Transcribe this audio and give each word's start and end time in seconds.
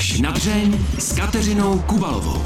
Až 0.00 0.20
na 0.20 0.30
dřeň 0.30 0.78
s 0.98 1.12
Kateřinou 1.12 1.78
Kubalovou. 1.78 2.42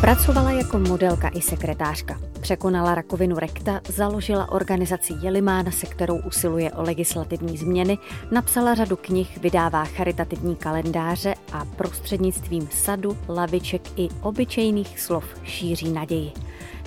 Pracovala 0.00 0.50
jako 0.50 0.78
modelka 0.78 1.28
i 1.28 1.40
sekretářka. 1.40 2.20
Překonala 2.40 2.94
rakovinu 2.94 3.38
rekta, 3.38 3.80
založila 3.88 4.52
organizaci 4.52 5.12
Jelimána, 5.20 5.70
se 5.70 5.86
kterou 5.86 6.18
usiluje 6.18 6.72
o 6.72 6.82
legislativní 6.82 7.56
změny, 7.56 7.98
napsala 8.30 8.74
řadu 8.74 8.96
knih, 8.96 9.38
vydává 9.38 9.84
charitativní 9.84 10.56
kalendáře 10.56 11.34
a 11.52 11.64
prostřednictvím 11.64 12.68
sadu, 12.72 13.18
laviček 13.28 13.82
i 13.96 14.08
obyčejných 14.22 15.00
slov 15.00 15.24
šíří 15.44 15.92
naději. 15.92 16.32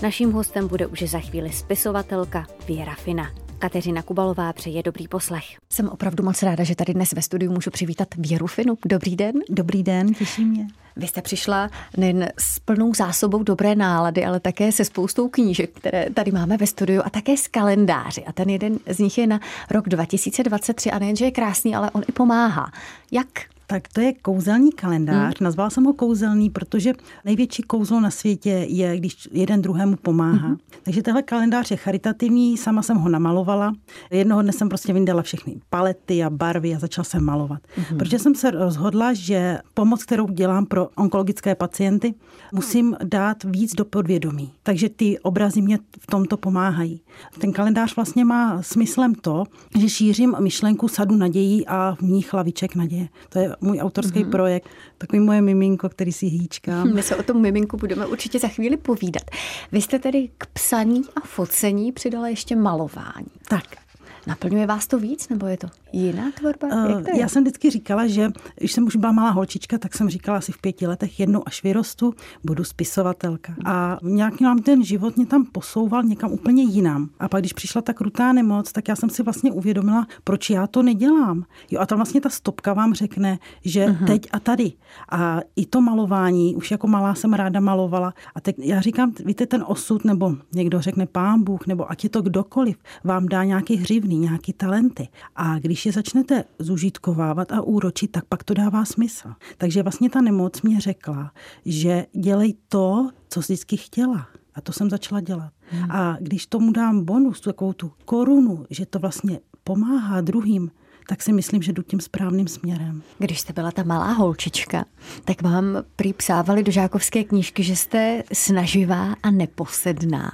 Naším 0.02 0.32
hostem 0.32 0.68
bude 0.68 0.88
už 0.88 1.04
za 1.04 1.20
chvíli 1.20 1.52
spisovatelka 1.52 2.46
Věra 2.68 2.96
Fina. 2.96 3.43
Kateřina 3.64 4.02
Kubalová 4.02 4.54
přeje 4.54 4.84
dobrý 4.84 5.08
poslech. 5.08 5.44
Jsem 5.70 5.90
opravdu 5.90 6.24
moc 6.24 6.44
ráda, 6.44 6.64
že 6.64 6.76
tady 6.76 6.94
dnes 6.94 7.14
ve 7.14 7.22
studiu 7.22 7.52
můžu 7.52 7.72
přivítat 7.72 8.08
Věru 8.18 8.48
Finu. 8.48 8.78
Dobrý 8.86 9.16
den. 9.16 9.34
Dobrý 9.50 9.84
den, 9.84 10.14
těší 10.14 10.46
mě. 10.46 10.68
Vy 10.96 11.08
jste 11.08 11.22
přišla 11.22 11.70
nejen 11.98 12.30
s 12.40 12.60
plnou 12.60 12.94
zásobou 12.94 13.44
dobré 13.44 13.76
nálady, 13.76 14.26
ale 14.26 14.40
také 14.40 14.72
se 14.72 14.86
spoustou 14.86 15.30
knížek, 15.30 15.72
které 15.74 16.10
tady 16.14 16.32
máme 16.32 16.58
ve 16.58 16.68
studiu 16.68 17.02
a 17.06 17.10
také 17.10 17.38
s 17.38 17.48
kalendáři. 17.48 18.24
A 18.26 18.32
ten 18.32 18.50
jeden 18.50 18.80
z 18.88 19.00
nich 19.00 19.18
je 19.18 19.28
na 19.28 19.40
rok 19.70 19.90
2023 19.90 20.92
a 20.92 21.00
nejenže 21.00 21.26
je 21.26 21.32
krásný, 21.32 21.76
ale 21.76 21.92
on 21.92 22.04
i 22.10 22.12
pomáhá. 22.12 22.72
Jak 23.12 23.28
tak 23.68 23.88
to 23.88 24.02
je 24.02 24.14
kouzelný 24.14 24.72
kalendář. 24.72 25.40
Hmm. 25.40 25.46
Nazvala 25.46 25.70
jsem 25.70 25.84
ho 25.84 25.94
kouzelný, 25.94 26.50
protože 26.50 26.94
největší 27.26 27.64
kouzlo 27.64 28.00
na 28.00 28.12
světě 28.12 28.50
je, 28.50 28.98
když 28.98 29.30
jeden 29.32 29.62
druhému 29.62 29.96
pomáhá. 29.96 30.48
Hmm. 30.48 30.58
Takže 30.84 31.02
tenhle 31.02 31.24
kalendář 31.24 31.72
je 31.72 31.78
charitativní, 31.78 32.58
sama 32.58 32.82
jsem 32.82 32.98
ho 32.98 33.10
namalovala. 33.10 33.74
Jednoho 34.12 34.42
dne 34.42 34.54
jsem 34.54 34.70
prostě 34.70 34.94
vyndala 34.94 35.22
všechny 35.22 35.56
palety 35.70 36.24
a 36.24 36.30
barvy 36.30 36.76
a 36.76 36.80
začala 36.80 37.06
jsem 37.06 37.24
malovat. 37.24 37.60
Hmm. 37.76 37.98
Protože 37.98 38.20
jsem 38.20 38.36
se 38.36 38.52
rozhodla, 38.52 39.14
že 39.14 39.58
pomoc, 39.74 40.04
kterou 40.04 40.28
dělám 40.28 40.66
pro 40.66 40.90
onkologické 40.96 41.56
pacienty, 41.56 42.14
musím 42.54 42.96
dát 43.04 43.44
víc 43.44 43.76
do 43.76 43.86
podvědomí. 43.86 44.52
Takže 44.64 44.90
ty 44.90 45.20
obrazy 45.20 45.62
mě 45.62 45.80
v 46.00 46.08
tomto 46.08 46.38
pomáhají. 46.38 47.02
Ten 47.40 47.54
kalendář 47.54 47.96
vlastně 47.96 48.26
má 48.26 48.62
smyslem 48.62 49.16
to, 49.16 49.44
že 49.80 49.90
šířím 49.90 50.36
myšlenku 50.40 50.88
sadu 50.88 51.16
nadějí 51.16 51.68
a 51.68 51.96
v 51.96 52.02
ní 52.02 52.26
hlaviček 52.32 52.76
naděje. 52.76 53.08
To 53.30 53.40
je 53.40 53.53
můj 53.62 53.80
autorský 53.80 54.26
mm-hmm. 54.26 54.30
projekt, 54.30 54.70
takový 54.98 55.20
moje 55.20 55.42
miminko, 55.42 55.90
který 55.90 56.12
si 56.12 56.26
hýčkám. 56.26 56.94
My 56.94 57.04
se 57.04 57.16
o 57.16 57.24
tom 57.24 57.42
miminku 57.42 57.78
budeme 57.78 58.06
určitě 58.06 58.40
za 58.40 58.48
chvíli 58.48 58.78
povídat. 58.78 59.24
Vy 59.72 59.82
jste 59.82 60.00
tedy 60.00 60.30
k 60.38 60.46
psaní 60.46 61.02
a 61.16 61.20
focení 61.20 61.92
přidala 61.92 62.28
ještě 62.28 62.56
malování. 62.56 63.28
Tak. 63.48 63.83
Naplňuje 64.28 64.68
vás 64.68 64.88
to 64.88 65.00
víc, 65.00 65.30
nebo 65.30 65.46
je 65.48 65.58
to 65.58 65.68
jiná 65.92 66.32
tvorba? 66.32 66.68
Uh, 66.68 67.02
já 67.20 67.28
jsem 67.28 67.44
vždycky 67.44 67.70
říkala, 67.70 68.08
že 68.08 68.32
když 68.56 68.72
jsem 68.72 68.84
už 68.84 68.96
byla 68.96 69.12
malá 69.12 69.30
holčička, 69.30 69.78
tak 69.78 69.96
jsem 69.96 70.10
říkala 70.10 70.38
asi 70.38 70.52
v 70.52 70.62
pěti 70.62 70.88
letech, 70.88 71.20
jednou 71.20 71.44
až 71.46 71.64
vyrostu, 71.64 72.14
budu 72.44 72.64
spisovatelka. 72.64 73.56
A 73.66 73.98
nějak 74.04 74.42
nám 74.42 74.60
ten 74.60 74.84
život 74.84 75.18
mě 75.18 75.26
tam 75.26 75.46
posouval 75.46 76.04
někam 76.04 76.32
úplně 76.32 76.64
jinam. 76.64 77.10
A 77.20 77.30
pak, 77.30 77.42
když 77.42 77.54
přišla 77.54 77.82
ta 77.82 77.94
krutá 77.94 78.34
nemoc, 78.34 78.72
tak 78.72 78.88
já 78.88 78.96
jsem 78.96 79.10
si 79.10 79.24
vlastně 79.24 79.52
uvědomila, 79.52 80.08
proč 80.24 80.50
já 80.50 80.68
to 80.68 80.84
nedělám. 80.84 81.46
Jo, 81.72 81.80
a 81.80 81.86
tam 81.86 81.98
vlastně 81.98 82.22
ta 82.22 82.30
stopka 82.30 82.74
vám 82.74 82.94
řekne, 82.94 83.40
že 83.66 83.86
uh-huh. 83.86 84.06
teď 84.06 84.28
a 84.32 84.40
tady. 84.40 84.72
A 85.12 85.40
i 85.56 85.66
to 85.66 85.82
malování, 85.82 86.56
už 86.56 86.72
jako 86.72 86.88
malá 86.88 87.16
jsem 87.16 87.34
ráda 87.34 87.60
malovala. 87.60 88.14
A 88.36 88.42
teď 88.42 88.56
já 88.60 88.82
říkám, 88.82 89.14
víte, 89.26 89.46
ten 89.46 89.64
osud, 89.68 90.06
nebo 90.06 90.36
někdo 90.54 90.82
řekne 90.82 91.06
pán 91.06 91.44
Bůh, 91.44 91.68
nebo 91.68 91.92
ať 91.92 92.04
je 92.04 92.10
to 92.10 92.22
kdokoliv, 92.22 92.78
vám 93.04 93.28
dá 93.28 93.44
nějaký 93.44 93.76
hřivný, 93.76 94.13
nějaký 94.18 94.54
talenty. 94.54 95.08
A 95.36 95.60
když 95.60 95.86
je 95.86 95.92
začnete 95.92 96.44
zužitkovávat 96.60 97.52
a 97.52 97.62
úročit, 97.62 98.12
tak 98.12 98.26
pak 98.26 98.44
to 98.44 98.54
dává 98.54 98.86
smysl. 98.86 99.30
Takže 99.58 99.84
vlastně 99.84 100.10
ta 100.10 100.22
nemoc 100.22 100.62
mě 100.62 100.82
řekla, 100.82 101.32
že 101.66 102.06
dělej 102.14 102.54
to, 102.68 103.10
co 103.30 103.42
jsi 103.42 103.54
vždycky 103.54 103.78
chtěla. 103.78 104.28
A 104.56 104.62
to 104.62 104.74
jsem 104.74 104.90
začala 104.90 105.22
dělat. 105.22 105.54
Hmm. 105.70 105.92
A 105.92 106.18
když 106.20 106.46
tomu 106.46 106.72
dám 106.72 107.06
bonus, 107.06 107.42
takovou 107.42 107.74
tu 107.74 107.92
korunu, 108.06 108.66
že 108.70 108.86
to 108.86 109.00
vlastně 109.00 109.40
pomáhá 109.64 110.22
druhým, 110.22 110.72
tak 111.08 111.22
si 111.22 111.34
myslím, 111.34 111.62
že 111.62 111.74
jdu 111.74 111.82
tím 111.84 112.00
správným 112.00 112.48
směrem. 112.48 113.02
Když 113.20 113.40
jste 113.40 113.54
byla 113.54 113.72
ta 113.72 113.84
malá 113.84 114.12
holčička, 114.12 114.86
tak 115.26 115.42
vám 115.42 115.66
prý 115.96 116.14
psávali 116.14 116.64
do 116.64 116.72
žákovské 116.72 117.24
knížky, 117.24 117.64
že 117.64 117.76
jste 117.76 118.24
snaživá 118.34 119.16
a 119.24 119.32
neposedná. 119.32 120.32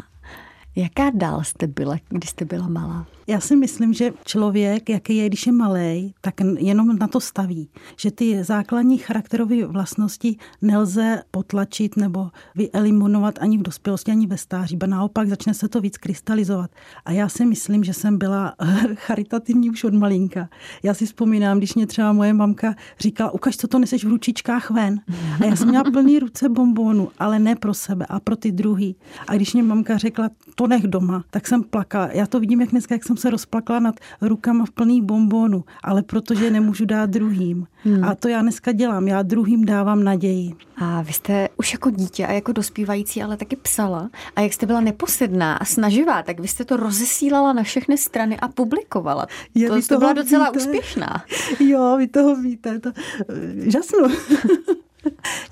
Jaká 0.76 1.10
dál 1.14 1.44
jste 1.44 1.68
byla, 1.68 1.96
když 2.10 2.30
jste 2.30 2.46
byla 2.46 2.68
malá? 2.68 3.08
Já 3.30 3.40
si 3.40 3.56
myslím, 3.56 3.94
že 3.94 4.12
člověk, 4.26 4.90
jaký 4.90 5.18
je, 5.18 5.28
když 5.28 5.48
je 5.48 5.54
malý, 5.54 6.14
tak 6.22 6.34
jenom 6.58 6.98
na 6.98 7.08
to 7.08 7.20
staví. 7.20 7.70
Že 7.98 8.12
ty 8.12 8.44
základní 8.44 8.98
charakterové 8.98 9.66
vlastnosti 9.66 10.38
nelze 10.62 11.24
potlačit 11.32 11.98
nebo 11.98 12.30
vyeliminovat 12.56 13.36
ani 13.40 13.58
v 13.58 13.62
dospělosti, 13.62 14.12
ani 14.12 14.28
ve 14.28 14.38
stáří. 14.38 14.78
Ba 14.78 14.88
naopak 14.88 15.30
začne 15.30 15.54
se 15.54 15.70
to 15.70 15.82
víc 15.82 15.98
krystalizovat. 15.98 16.72
A 17.06 17.12
já 17.12 17.30
si 17.30 17.46
myslím, 17.46 17.84
že 17.84 17.94
jsem 17.94 18.18
byla 18.18 18.56
charitativní 18.96 19.70
už 19.70 19.84
od 19.84 19.94
malinka. 19.94 20.50
Já 20.84 20.94
si 20.94 21.06
vzpomínám, 21.06 21.58
když 21.58 21.76
mě 21.76 21.88
třeba 21.88 22.14
moje 22.14 22.34
mamka 22.34 22.76
říkala, 23.00 23.32
ukaž, 23.32 23.58
co 23.58 23.68
to 23.68 23.80
neseš 23.80 24.06
v 24.06 24.10
ručičkách 24.10 24.72
ven. 24.72 25.00
A 25.42 25.46
já 25.46 25.56
jsem 25.56 25.70
měla 25.70 25.84
plný 25.84 26.20
ruce 26.20 26.50
bombónu, 26.50 27.10
ale 27.20 27.40
ne 27.40 27.56
pro 27.56 27.74
sebe 27.74 28.06
a 28.10 28.20
pro 28.20 28.36
ty 28.36 28.52
druhý. 28.52 28.96
A 29.28 29.36
když 29.36 29.54
mě 29.54 29.64
mamka 29.64 29.98
řekla, 29.98 30.30
to 30.56 30.68
nech 30.68 30.84
doma, 30.84 31.24
tak 31.30 31.48
jsem 31.48 31.64
plakala. 31.64 32.10
Já 32.12 32.28
to 32.28 32.40
vidím, 32.40 32.62
jak 32.62 32.70
dneska, 32.70 32.96
jak 32.96 33.04
jsem 33.04 33.19
se 33.20 33.30
rozplakla 33.30 33.80
nad 33.80 33.96
rukama 34.22 34.66
v 34.66 34.72
plný 34.72 35.02
bombónu, 35.02 35.64
ale 35.84 36.04
protože 36.04 36.52
nemůžu 36.52 36.86
dát 36.86 37.10
druhým. 37.10 37.68
Hmm. 37.84 38.04
A 38.04 38.16
to 38.16 38.28
já 38.28 38.42
dneska 38.42 38.72
dělám, 38.72 39.08
já 39.08 39.22
druhým 39.22 39.66
dávám 39.66 40.04
naději. 40.04 40.56
A 40.78 41.02
vy 41.02 41.14
jste 41.14 41.50
už 41.58 41.74
jako 41.74 41.90
dítě 41.90 42.26
a 42.28 42.32
jako 42.32 42.52
dospívající 42.52 43.24
ale 43.24 43.38
taky 43.38 43.56
psala. 43.56 44.10
A 44.36 44.42
jak 44.42 44.54
jste 44.54 44.66
byla 44.66 44.82
neposedná 44.82 45.56
a 45.56 45.66
snaživá, 45.66 46.24
tak 46.24 46.40
vy 46.40 46.48
jste 46.48 46.66
to 46.66 46.78
rozesílala 46.78 47.54
na 47.54 47.64
všechny 47.64 47.98
strany 47.98 48.40
a 48.40 48.48
publikovala. 48.48 49.28
Je, 49.56 49.70
to 49.70 49.76
jste 49.76 49.98
byla 49.98 50.14
docela 50.14 50.46
víte. 50.46 50.60
úspěšná. 50.60 51.24
Jo, 51.60 51.96
vy 51.98 52.08
toho 52.08 52.36
víte. 52.36 52.80
To, 52.80 52.92
žasnu. 53.56 54.08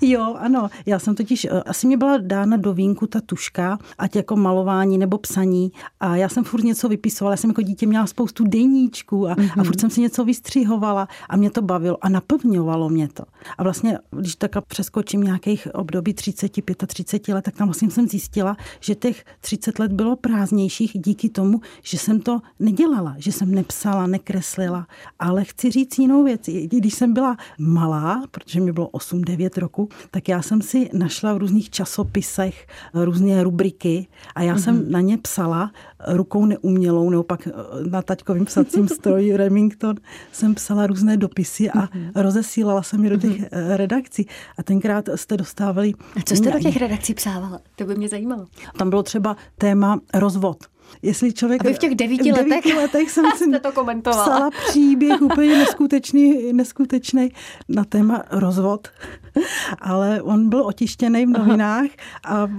Jo, 0.00 0.34
ano. 0.38 0.68
Já 0.86 0.98
jsem 0.98 1.14
totiž, 1.14 1.44
eh, 1.44 1.48
asi 1.50 1.86
mě 1.86 1.96
byla 1.96 2.18
dána 2.18 2.56
do 2.56 2.74
vínku 2.74 3.06
ta 3.06 3.20
tuška, 3.20 3.78
ať 3.98 4.16
jako 4.16 4.36
malování 4.36 4.98
nebo 4.98 5.18
psaní. 5.18 5.72
A 6.00 6.16
já 6.16 6.28
jsem 6.28 6.44
furt 6.44 6.64
něco 6.64 6.88
vypisovala. 6.88 7.32
Já 7.32 7.36
jsem 7.36 7.50
jako 7.50 7.62
dítě 7.62 7.86
měla 7.86 8.06
spoustu 8.06 8.44
deníčků 8.44 9.28
a, 9.28 9.34
mm-hmm. 9.34 9.50
a 9.52 9.56
mhm. 9.56 9.64
furt 9.64 9.80
jsem 9.80 9.90
si 9.90 10.00
něco 10.00 10.24
vystřihovala 10.24 11.08
a 11.28 11.36
mě 11.36 11.50
to 11.50 11.62
bavilo 11.62 11.98
a 12.00 12.08
naplňovalo 12.08 12.88
mě 12.88 13.08
to. 13.08 13.24
A 13.58 13.62
vlastně, 13.62 13.98
když 14.10 14.36
tak 14.36 14.50
přeskočím 14.68 15.20
nějakých 15.20 15.68
období 15.74 16.14
30, 16.14 16.52
35 16.86 17.34
let, 17.34 17.44
tak 17.44 17.56
tam 17.56 17.68
vlastně 17.68 17.90
jsem 17.90 18.08
zjistila, 18.08 18.56
že 18.80 18.94
těch 18.94 19.24
30 19.40 19.78
let 19.78 19.92
bylo 19.92 20.16
prázdnějších 20.16 20.92
díky 20.94 21.28
tomu, 21.28 21.60
že 21.82 21.98
jsem 21.98 22.20
to 22.20 22.40
nedělala, 22.58 23.14
že 23.18 23.32
jsem 23.32 23.54
nepsala, 23.54 24.06
nekreslila. 24.06 24.86
Ale 25.18 25.44
chci 25.44 25.70
říct 25.70 25.98
jinou 25.98 26.24
věc. 26.24 26.40
Když 26.46 26.94
jsem 26.94 27.12
byla 27.12 27.36
malá, 27.58 28.22
protože 28.30 28.60
mi 28.60 28.72
bylo 28.72 28.88
8, 28.88 29.22
9 29.22 29.58
9 29.88 29.98
roku, 29.98 30.08
tak 30.10 30.28
já 30.28 30.42
jsem 30.42 30.62
si 30.62 30.90
našla 30.92 31.34
v 31.34 31.36
různých 31.36 31.70
časopisech 31.70 32.66
různé 32.94 33.42
rubriky 33.42 34.06
a 34.34 34.42
já 34.42 34.54
mm-hmm. 34.54 34.58
jsem 34.58 34.74
mhm. 34.76 34.90
na 34.90 35.00
ně 35.00 35.18
psala 35.18 35.72
rukou 36.06 36.46
neumělou, 36.46 37.10
nebo 37.10 37.22
pak 37.22 37.46
eh, 37.46 37.52
na 37.90 38.02
taťkovým 38.02 38.44
psacím 38.44 38.88
stroji 38.98 39.36
Remington 39.36 39.96
jsem 40.32 40.54
psala 40.54 40.86
různé 40.86 41.16
dopisy 41.16 41.70
a 41.70 41.86
mm-hmm. 41.86 42.10
rozesílala 42.14 42.82
jsem 42.82 43.04
je 43.04 43.10
do 43.10 43.16
těch 43.16 43.40
mm-hmm. 43.40 43.76
redakcí. 43.76 44.26
A 44.58 44.62
tenkrát 44.62 45.08
jste 45.14 45.36
dostávali... 45.36 45.92
A 46.16 46.20
co 46.26 46.36
jste 46.36 46.50
do 46.50 46.58
těch 46.58 46.76
redakcí 46.76 47.14
psávala? 47.14 47.60
To 47.76 47.84
by 47.84 47.94
mě 47.94 48.08
zajímalo. 48.08 48.46
Tam 48.78 48.90
bylo 48.90 49.02
třeba 49.02 49.36
téma 49.58 50.00
rozvod. 50.14 50.64
Jestli 51.02 51.32
člověk... 51.32 51.64
A 51.64 51.68
vy 51.68 51.74
v 51.74 51.78
těch 51.78 51.94
devíti 51.94 52.32
letech, 52.32 52.48
devíti 52.48 52.72
letech 52.72 53.10
jsem 53.10 53.24
si 53.36 53.60
to 53.60 53.72
komentovala. 53.72 54.24
psala 54.24 54.50
příběh 54.68 55.22
úplně 55.22 55.58
neskutečný, 55.58 56.52
neskutečný 56.52 57.32
na 57.68 57.84
téma 57.84 58.22
rozvod, 58.30 58.88
ale 59.80 60.22
on 60.22 60.48
byl 60.48 60.62
otištěný 60.62 61.26
v 61.26 61.28
novinách 61.28 61.86
Aha. 62.24 62.42
a 62.42 62.50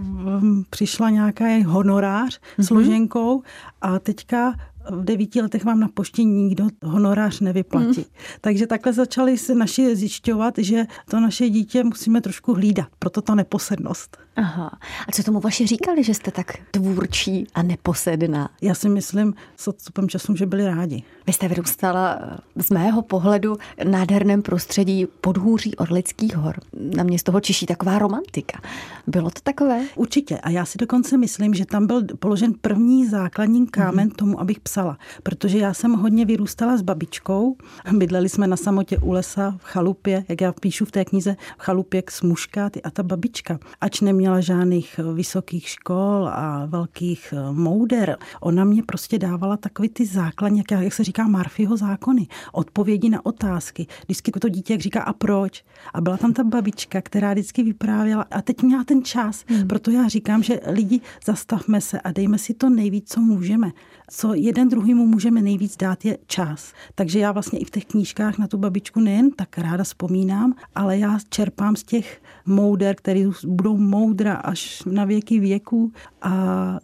přišla 0.69 1.09
nějaká 1.09 1.45
honorář 1.65 2.39
mm-hmm. 2.39 2.63
složenkou 2.67 3.43
a 3.81 3.99
teďka 3.99 4.53
v 4.91 5.03
devíti 5.03 5.41
letech 5.41 5.65
vám 5.65 5.79
na 5.79 5.87
poště 5.87 6.23
nikdo 6.23 6.67
honorář 6.83 7.39
nevyplatí. 7.39 8.01
Hmm. 8.01 8.39
Takže 8.41 8.67
takhle 8.67 8.93
začali 8.93 9.37
se 9.37 9.55
naši 9.55 9.95
zjišťovat, 9.95 10.53
že 10.57 10.85
to 11.09 11.19
naše 11.19 11.49
dítě 11.49 11.83
musíme 11.83 12.21
trošku 12.21 12.53
hlídat, 12.53 12.87
proto 12.99 13.21
ta 13.21 13.35
neposednost. 13.35 14.17
Aha. 14.39 14.71
A 15.07 15.11
co 15.11 15.23
tomu 15.23 15.39
vaši 15.39 15.67
říkali, 15.67 16.03
že 16.03 16.13
jste 16.13 16.31
tak 16.31 16.53
tvůrčí 16.71 17.47
a 17.53 17.63
neposedná? 17.63 18.49
Já 18.61 18.75
si 18.75 18.89
myslím 18.89 19.33
s 19.57 19.67
odstupem 19.67 20.09
času, 20.09 20.35
že 20.35 20.45
byli 20.45 20.65
rádi. 20.65 21.03
Vy 21.27 21.33
jste 21.33 21.47
vyrůstala 21.47 22.19
z 22.55 22.69
mého 22.69 23.01
pohledu 23.01 23.57
nádherném 23.83 24.41
prostředí 24.41 25.05
podhůří 25.21 25.75
Orlických 25.75 26.35
hor. 26.35 26.59
Na 26.95 27.03
mě 27.03 27.19
z 27.19 27.23
toho 27.23 27.39
čiší 27.39 27.65
taková 27.65 27.99
romantika. 27.99 28.61
Bylo 29.07 29.29
to 29.29 29.39
takové? 29.43 29.81
Určitě. 29.95 30.37
A 30.37 30.49
já 30.49 30.65
si 30.65 30.77
dokonce 30.77 31.17
myslím, 31.17 31.53
že 31.53 31.65
tam 31.65 31.87
byl 31.87 32.01
položen 32.19 32.53
první 32.61 33.07
základní 33.07 33.67
kámen 33.67 34.05
mm. 34.05 34.11
tomu, 34.11 34.39
abych 34.39 34.59
psala. 34.59 34.97
Protože 35.23 35.57
já 35.57 35.73
jsem 35.73 35.93
hodně 35.93 36.25
vyrůstala 36.25 36.77
s 36.77 36.81
babičkou. 36.81 37.55
Bydleli 37.91 38.29
jsme 38.29 38.47
na 38.47 38.57
samotě 38.57 38.97
u 38.97 39.11
lesa 39.11 39.55
v 39.57 39.63
chalupě, 39.63 40.25
jak 40.29 40.41
já 40.41 40.51
píšu 40.51 40.85
v 40.85 40.91
té 40.91 41.05
knize, 41.05 41.35
v 41.57 41.61
chalupě 41.61 42.01
k 42.01 42.11
smuškáty 42.11 42.81
a 42.81 42.91
ta 42.91 43.03
babička, 43.03 43.59
ač 43.81 44.01
neměla 44.01 44.28
žádných 44.39 44.99
vysokých 45.13 45.69
škol 45.69 46.29
a 46.31 46.65
velkých 46.65 47.33
eh, 47.33 47.51
mouder, 47.51 48.17
ona 48.41 48.63
mě 48.63 48.83
prostě 48.83 49.19
dávala 49.19 49.57
takový 49.57 49.89
ty 49.89 50.05
základní, 50.05 50.57
jak, 50.57 50.83
jak 50.83 50.93
se 50.93 51.03
říká, 51.03 51.27
Marfyho 51.27 51.77
zákony, 51.77 52.27
odpovědi 52.51 53.09
na 53.09 53.25
otázky. 53.25 53.87
Vždycky 54.03 54.31
to 54.31 54.49
dítě 54.49 54.73
jak 54.73 54.81
říká 54.81 55.01
a 55.01 55.13
proč. 55.13 55.63
A 55.93 56.01
byla 56.01 56.17
tam 56.17 56.33
ta 56.33 56.43
babička, 56.43 57.01
která 57.01 57.33
vždycky 57.33 57.63
vyprávěla 57.63 58.25
a 58.31 58.41
teď 58.41 58.61
měla 58.61 58.83
ten 58.83 59.03
čas. 59.03 59.45
Hmm. 59.47 59.67
Proto 59.67 59.91
já 59.91 60.07
říkám, 60.07 60.43
že 60.43 60.59
lidi 60.67 61.01
zastavme 61.25 61.81
se 61.81 62.01
a 62.01 62.11
dejme 62.11 62.37
si 62.37 62.53
to 62.53 62.69
nejvíc, 62.69 63.13
co 63.13 63.21
můžeme. 63.21 63.71
Co 64.09 64.33
jeden 64.33 64.69
druhýmu 64.69 65.05
můžeme 65.05 65.41
nejvíc 65.41 65.77
dát 65.77 66.05
je 66.05 66.17
čas. 66.27 66.73
Takže 66.95 67.19
já 67.19 67.31
vlastně 67.31 67.59
i 67.59 67.65
v 67.65 67.69
těch 67.69 67.85
knížkách 67.85 68.37
na 68.37 68.47
tu 68.47 68.57
babičku 68.57 68.99
nejen 68.99 69.31
tak 69.31 69.57
ráda 69.57 69.83
vzpomínám, 69.83 70.53
ale 70.75 70.97
já 70.97 71.17
čerpám 71.29 71.75
z 71.75 71.83
těch 71.83 72.21
mouder, 72.45 72.95
které 72.95 73.29
budou 73.45 73.77
moudra 73.77 74.35
až 74.35 74.83
na 74.85 75.05
věky 75.05 75.39
věku 75.39 75.91
a 76.21 76.31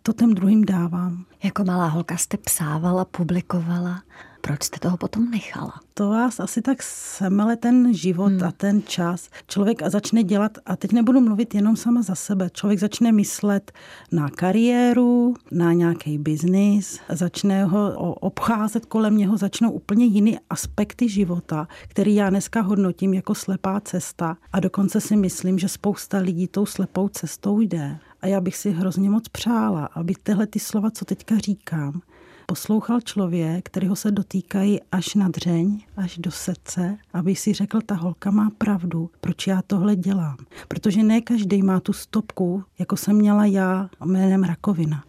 to 0.01 0.13
těm 0.13 0.33
druhým 0.33 0.65
dávám. 0.65 1.25
Jako 1.43 1.63
malá 1.63 1.87
holka 1.87 2.17
jste 2.17 2.37
psávala, 2.37 3.05
publikovala. 3.05 4.01
Proč 4.45 4.63
jste 4.63 4.79
toho 4.79 4.97
potom 4.97 5.31
nechala? 5.31 5.73
To 5.93 6.09
vás 6.09 6.39
asi 6.39 6.61
tak 6.61 6.83
semele 6.83 7.55
ten 7.55 7.93
život 7.93 8.31
hmm. 8.31 8.43
a 8.43 8.51
ten 8.51 8.83
čas. 8.83 9.29
Člověk 9.47 9.81
a 9.81 9.89
začne 9.89 10.23
dělat, 10.23 10.57
a 10.65 10.75
teď 10.75 10.91
nebudu 10.91 11.21
mluvit 11.21 11.55
jenom 11.55 11.75
sama 11.75 12.01
za 12.01 12.15
sebe, 12.15 12.49
člověk 12.49 12.79
začne 12.79 13.11
myslet 13.11 13.71
na 14.11 14.29
kariéru, 14.29 15.33
na 15.51 15.73
nějaký 15.73 16.17
biznis, 16.17 16.99
začne 17.09 17.65
ho 17.65 17.93
obcházet 18.13 18.85
kolem 18.85 19.17
něho, 19.17 19.37
začnou 19.37 19.71
úplně 19.71 20.05
jiné 20.05 20.39
aspekty 20.49 21.09
života, 21.09 21.67
který 21.87 22.15
já 22.15 22.29
dneska 22.29 22.61
hodnotím 22.61 23.13
jako 23.13 23.35
slepá 23.35 23.79
cesta 23.79 24.37
a 24.53 24.59
dokonce 24.59 25.01
si 25.01 25.15
myslím, 25.15 25.59
že 25.59 25.69
spousta 25.69 26.17
lidí 26.17 26.47
tou 26.47 26.65
slepou 26.65 27.07
cestou 27.07 27.59
jde. 27.59 27.97
A 28.21 28.27
já 28.27 28.41
bych 28.41 28.57
si 28.57 28.71
hrozně 28.71 29.09
moc 29.09 29.27
přála, 29.27 29.85
aby 29.85 30.13
tyhle 30.23 30.47
ty 30.47 30.59
slova, 30.59 30.91
co 30.91 31.05
teďka 31.05 31.37
říkám, 31.37 32.01
poslouchal 32.45 33.01
člověk, 33.01 33.65
kterého 33.65 33.95
se 33.95 34.11
dotýkají 34.11 34.79
až 34.91 35.15
na 35.15 35.29
dřeň, 35.29 35.81
až 35.97 36.17
do 36.17 36.31
srdce, 36.31 36.97
aby 37.13 37.35
si 37.35 37.53
řekl, 37.53 37.81
ta 37.81 37.95
holka 37.95 38.31
má 38.31 38.49
pravdu, 38.57 39.09
proč 39.21 39.47
já 39.47 39.61
tohle 39.67 39.95
dělám. 39.95 40.37
Protože 40.67 41.03
ne 41.03 41.21
každý 41.21 41.63
má 41.63 41.79
tu 41.79 41.93
stopku, 41.93 42.63
jako 42.79 42.97
jsem 42.97 43.15
měla 43.15 43.45
já 43.45 43.89
jménem 44.05 44.43
rakovina. 44.43 45.03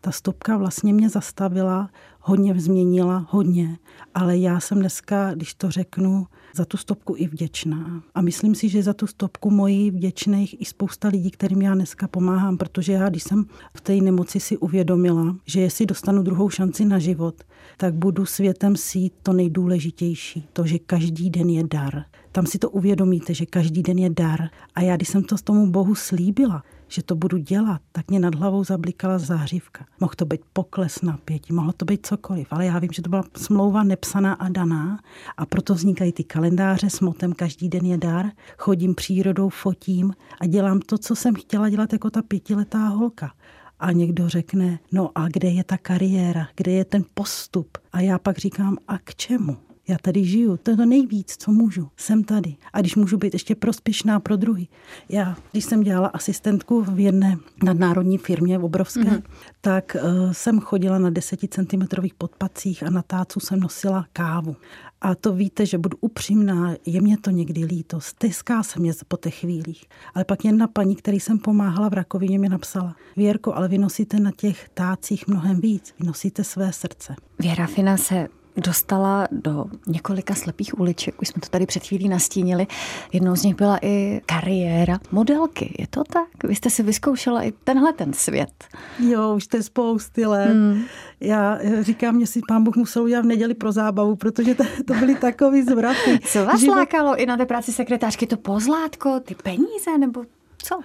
Ta 0.00 0.12
stopka 0.12 0.56
vlastně 0.56 0.94
mě 0.94 1.08
zastavila, 1.08 1.90
hodně 2.20 2.60
změnila, 2.60 3.26
hodně, 3.30 3.78
ale 4.14 4.38
já 4.38 4.60
jsem 4.60 4.78
dneska, 4.78 5.34
když 5.34 5.54
to 5.54 5.70
řeknu, 5.70 6.26
za 6.58 6.64
tu 6.64 6.76
stopku 6.76 7.14
i 7.16 7.26
vděčná. 7.26 8.02
A 8.14 8.20
myslím 8.20 8.54
si, 8.54 8.68
že 8.68 8.82
za 8.82 8.94
tu 8.94 9.06
stopku 9.06 9.50
mojí 9.50 9.90
vděčných 9.90 10.60
i 10.60 10.64
spousta 10.64 11.08
lidí, 11.08 11.30
kterým 11.30 11.62
já 11.62 11.74
dneska 11.74 12.08
pomáhám, 12.08 12.56
protože 12.56 12.92
já, 12.92 13.08
když 13.08 13.22
jsem 13.22 13.44
v 13.76 13.80
té 13.80 13.94
nemoci 13.94 14.40
si 14.40 14.56
uvědomila, 14.56 15.36
že 15.46 15.60
jestli 15.60 15.86
dostanu 15.86 16.22
druhou 16.22 16.50
šanci 16.50 16.84
na 16.84 16.98
život, 16.98 17.34
tak 17.76 17.94
budu 17.94 18.26
světem 18.26 18.76
sít 18.76 19.12
to 19.22 19.32
nejdůležitější, 19.32 20.48
to, 20.52 20.66
že 20.66 20.78
každý 20.78 21.30
den 21.30 21.50
je 21.50 21.64
dar. 21.64 22.04
Tam 22.32 22.46
si 22.46 22.58
to 22.58 22.70
uvědomíte, 22.70 23.34
že 23.34 23.46
každý 23.46 23.82
den 23.82 23.98
je 23.98 24.10
dar. 24.10 24.40
A 24.74 24.80
já, 24.80 24.96
když 24.96 25.08
jsem 25.08 25.22
to 25.22 25.36
tomu 25.44 25.70
Bohu 25.70 25.94
slíbila, 25.94 26.62
že 26.88 27.02
to 27.02 27.16
budu 27.16 27.36
dělat, 27.36 27.80
tak 27.92 28.10
mě 28.10 28.20
nad 28.20 28.34
hlavou 28.34 28.64
zablikala 28.64 29.18
zářivka. 29.18 29.86
Mohl 30.00 30.12
to 30.16 30.24
být 30.24 30.40
pokles 30.52 31.02
napětí, 31.02 31.52
mohlo 31.52 31.72
to 31.72 31.84
být 31.84 32.06
cokoliv, 32.06 32.48
ale 32.50 32.66
já 32.66 32.78
vím, 32.78 32.92
že 32.92 33.02
to 33.02 33.10
byla 33.10 33.24
smlouva 33.36 33.82
nepsaná 33.82 34.32
a 34.34 34.48
daná 34.48 35.00
a 35.36 35.46
proto 35.46 35.74
vznikají 35.74 36.12
ty 36.12 36.24
kalendáře 36.24 36.90
s 36.90 37.00
motem 37.00 37.32
Každý 37.32 37.68
den 37.68 37.86
je 37.86 37.98
dar, 37.98 38.26
chodím 38.58 38.94
přírodou, 38.94 39.48
fotím 39.48 40.12
a 40.40 40.46
dělám 40.46 40.80
to, 40.80 40.98
co 40.98 41.16
jsem 41.16 41.34
chtěla 41.34 41.68
dělat 41.68 41.92
jako 41.92 42.10
ta 42.10 42.22
pětiletá 42.22 42.88
holka. 42.88 43.32
A 43.80 43.92
někdo 43.92 44.28
řekne, 44.28 44.78
no 44.92 45.10
a 45.14 45.28
kde 45.28 45.48
je 45.48 45.64
ta 45.64 45.78
kariéra, 45.78 46.48
kde 46.56 46.72
je 46.72 46.84
ten 46.84 47.04
postup? 47.14 47.78
A 47.92 48.00
já 48.00 48.18
pak 48.18 48.38
říkám, 48.38 48.76
a 48.88 48.98
k 48.98 49.14
čemu? 49.14 49.56
Já 49.88 49.96
tady 50.02 50.24
žiju, 50.24 50.56
to 50.56 50.70
je 50.70 50.76
to 50.76 50.86
nejvíc, 50.86 51.36
co 51.38 51.52
můžu. 51.52 51.88
Jsem 51.96 52.24
tady. 52.24 52.56
A 52.72 52.80
když 52.80 52.96
můžu 52.96 53.16
být 53.16 53.32
ještě 53.32 53.54
prospěšná 53.54 54.20
pro 54.20 54.36
druhý. 54.36 54.68
Já, 55.08 55.36
když 55.52 55.64
jsem 55.64 55.82
dělala 55.82 56.08
asistentku 56.08 56.82
v 56.82 57.00
jedné 57.00 57.38
nadnárodní 57.64 58.18
firmě 58.18 58.58
v 58.58 58.64
obrovské, 58.64 59.00
mm-hmm. 59.00 59.22
tak 59.60 59.96
uh, 60.02 60.32
jsem 60.32 60.60
chodila 60.60 60.98
na 60.98 61.10
10 61.10 61.40
cm 61.50 62.08
podpacích 62.18 62.82
a 62.82 62.90
na 62.90 63.02
tácu 63.02 63.40
jsem 63.40 63.60
nosila 63.60 64.06
kávu. 64.12 64.56
A 65.00 65.14
to 65.14 65.32
víte, 65.32 65.66
že 65.66 65.78
budu 65.78 65.98
upřímná, 66.00 66.74
je 66.86 67.00
mě 67.00 67.18
to 67.18 67.30
někdy 67.30 67.64
líto, 67.64 68.00
steská 68.00 68.62
se 68.62 68.80
mě 68.80 68.92
po 69.08 69.16
těch 69.16 69.34
chvílích. 69.34 69.84
Ale 70.14 70.24
pak 70.24 70.44
jedna 70.44 70.68
paní, 70.68 70.96
který 70.96 71.20
jsem 71.20 71.38
pomáhala 71.38 71.88
v 71.88 71.92
rakovině, 71.92 72.38
mi 72.38 72.48
napsala, 72.48 72.96
Věrko, 73.16 73.54
ale 73.54 73.68
vy 73.68 73.78
nosíte 73.78 74.20
na 74.20 74.30
těch 74.36 74.68
tácích 74.74 75.28
mnohem 75.28 75.60
víc, 75.60 75.94
vy 76.00 76.06
nosíte 76.06 76.44
své 76.44 76.72
srdce. 76.72 77.14
Věra 77.38 77.66
Fina 77.66 77.96
se 77.96 78.28
dostala 78.60 79.28
do 79.30 79.64
několika 79.86 80.34
slepých 80.34 80.78
uliček, 80.78 81.22
už 81.22 81.28
jsme 81.28 81.40
to 81.40 81.48
tady 81.48 81.66
před 81.66 81.86
chvílí 81.86 82.08
nastínili. 82.08 82.66
Jednou 83.12 83.36
z 83.36 83.42
nich 83.42 83.54
byla 83.54 83.78
i 83.82 84.20
kariéra 84.26 84.98
modelky. 85.12 85.74
Je 85.78 85.86
to 85.86 86.04
tak? 86.04 86.28
Vy 86.44 86.54
jste 86.54 86.70
si 86.70 86.82
vyzkoušela 86.82 87.42
i 87.42 87.52
tenhle 87.64 87.92
ten 87.92 88.12
svět. 88.12 88.64
Jo, 88.98 89.34
už 89.36 89.46
to 89.46 89.56
je 89.56 89.62
spousty 89.62 90.26
let. 90.26 90.50
Hmm. 90.50 90.82
Já 91.20 91.58
říkám, 91.80 92.14
mě 92.14 92.26
si 92.26 92.40
pán 92.48 92.64
Bůh 92.64 92.76
musel 92.76 93.02
udělat 93.02 93.24
v 93.24 93.28
neděli 93.28 93.54
pro 93.54 93.72
zábavu, 93.72 94.16
protože 94.16 94.54
to, 94.54 94.64
to 94.86 94.94
byly 94.94 95.14
takový 95.14 95.62
zvraty. 95.62 96.18
Co 96.24 96.44
vás 96.44 96.60
že... 96.60 96.70
lákalo 96.70 97.16
i 97.16 97.26
na 97.26 97.36
té 97.36 97.46
práci 97.46 97.72
sekretářky? 97.72 98.26
To 98.26 98.36
pozlátko, 98.36 99.20
ty 99.20 99.34
peníze 99.34 99.98
nebo 99.98 100.24
co? 100.62 100.80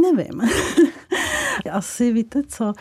Nevím. 0.00 0.42
Asi 1.72 2.12
víte 2.12 2.42
co, 2.48 2.72